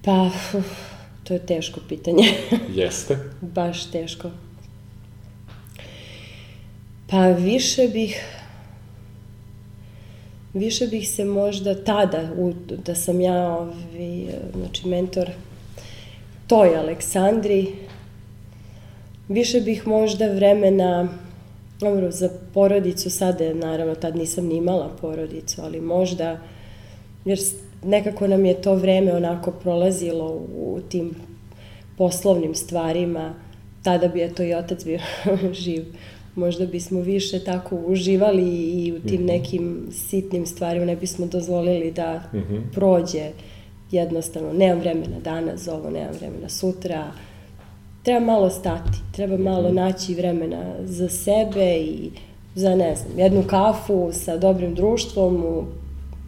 [0.05, 0.31] Pa,
[1.25, 2.25] to je teško pitanje.
[2.75, 3.19] Jeste?
[3.41, 4.31] Baš teško.
[7.11, 8.38] Pa više bih
[10.55, 12.53] više bih se možda tada, u,
[12.87, 15.31] da sam ja ovi, znači mentor
[16.47, 17.67] toj Aleksandri,
[19.29, 21.09] više bih možda vremena,
[21.81, 26.41] dobro, za porodicu sada, naravno, tad nisam ni imala porodicu, ali možda,
[27.25, 27.39] jer
[27.85, 30.27] nekako nam je to vreme onako prolazilo
[30.57, 31.15] u tim
[31.99, 33.35] poslovnim stvarima,
[33.83, 34.99] tada bi je to i otac bio
[35.65, 35.85] živ
[36.39, 38.43] možda bismo više tako uživali
[38.85, 39.27] i u tim mhm.
[39.27, 42.63] nekim sitnim stvarima ne bismo dozvolili da mm -hmm.
[42.75, 43.31] prođe
[43.91, 47.13] jednostavno, nemam vremena danas za ovo, nemam vremena sutra,
[48.03, 49.75] treba malo stati, treba malo mhm.
[49.75, 52.11] naći vremena za sebe i
[52.55, 55.65] za, ne znam, jednu kafu sa dobrim društvom u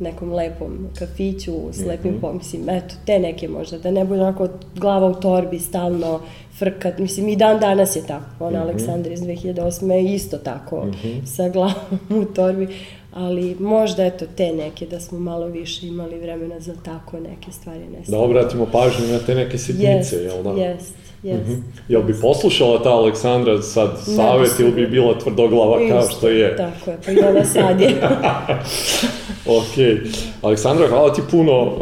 [0.01, 2.21] nekom lepom kafiću s lepim mm -hmm.
[2.21, 6.21] pomisim, eto, te neke možda, da ne bude onako glava u torbi stalno
[6.59, 8.63] frkat, mislim i dan danas je tako, ona mm -hmm.
[8.63, 9.91] Aleksandra iz 2008.
[9.93, 11.27] je isto tako, mm -hmm.
[11.27, 12.69] sa glavom u torbi,
[13.13, 17.89] ali možda eto te neke da smo malo više imali vremena za tako neke stvari.
[17.89, 20.51] Ne da obratimo pažnju na te neke sitnice, yes, jel da?
[20.51, 21.49] Jest, jest.
[21.49, 21.63] Mm -hmm.
[21.89, 26.57] Jel bi poslušala ta Aleksandra sad savet ili bi bila tvrdoglava kao što je?
[26.57, 27.89] Tako je, pa i ona sad je.
[29.59, 30.03] ok.
[30.43, 31.73] Aleksandra, hvala ti puno uh,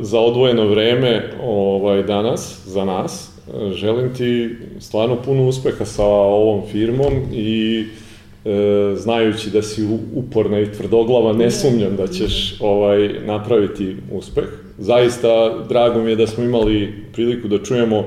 [0.00, 3.30] za odvojeno vreme ovaj, danas, za nas.
[3.74, 8.07] Želim ti stvarno puno uspeha sa ovom firmom i e,
[8.96, 14.44] znajući da si uporna i tvrdoglava, ne sumnjam da ćeš ovaj, napraviti uspeh.
[14.78, 15.28] Zaista
[15.68, 18.04] drago mi je da smo imali priliku da čujemo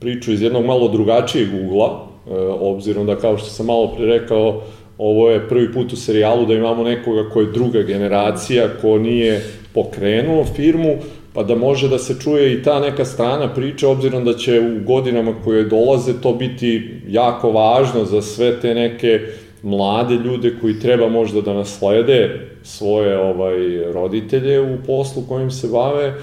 [0.00, 2.30] priču iz jednog malo drugačijeg ugla, e,
[2.60, 4.62] obzirom da kao što sam malo pre rekao,
[4.98, 9.42] ovo je prvi put u serijalu da imamo nekoga ko je druga generacija, ko nije
[9.74, 10.96] pokrenuo firmu,
[11.34, 14.84] pa da može da se čuje i ta neka strana priče, obzirom da će u
[14.86, 19.20] godinama koje dolaze to biti jako važno za sve te neke
[19.66, 26.14] mlade ljude koji treba možda da naslede svoje ovaj roditelje u poslu kojim se bave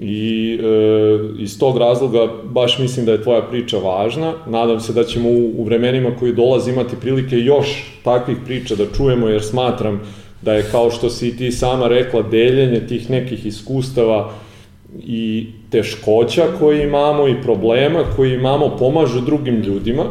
[0.00, 4.32] i e, iz tog razloga baš mislim da je tvoja priča važna.
[4.46, 8.84] Nadam se da ćemo u, u vremenima koji dolaze imati prilike još takvih priča da
[8.96, 10.00] čujemo jer smatram
[10.42, 14.32] da je kao što si ti sama rekla deljenje tih nekih iskustava
[14.98, 20.04] i teškoća koje imamo i problema koje imamo pomažu drugim ljudima.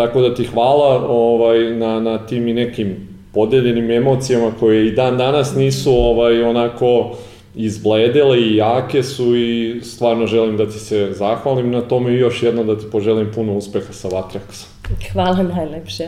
[0.00, 5.18] Tako da ti hvala ovaj, na, na tim i nekim podeljenim emocijama koje i dan
[5.18, 7.16] danas nisu ovaj onako
[7.54, 12.42] izbledele i jake su i stvarno želim da ti se zahvalim na tome i još
[12.42, 14.68] jedno da ti poželim puno uspeha sa Vatraksom.
[15.12, 16.04] Hvala najlepše.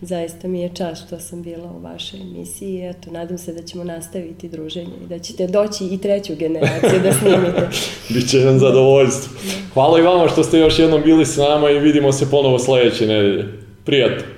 [0.00, 3.62] Zaista mi je čast što sam bila u vašoj emisiji i eto, nadam se da
[3.62, 7.68] ćemo nastaviti druženje i da ćete doći i treću generaciju da snimite.
[8.14, 9.32] Biće nam zadovoljstvo.
[9.74, 13.06] Hvala i vama što ste još jednom bili s nama i vidimo se ponovo sledeće
[13.06, 13.44] nedelje.
[13.84, 14.37] Prijatno!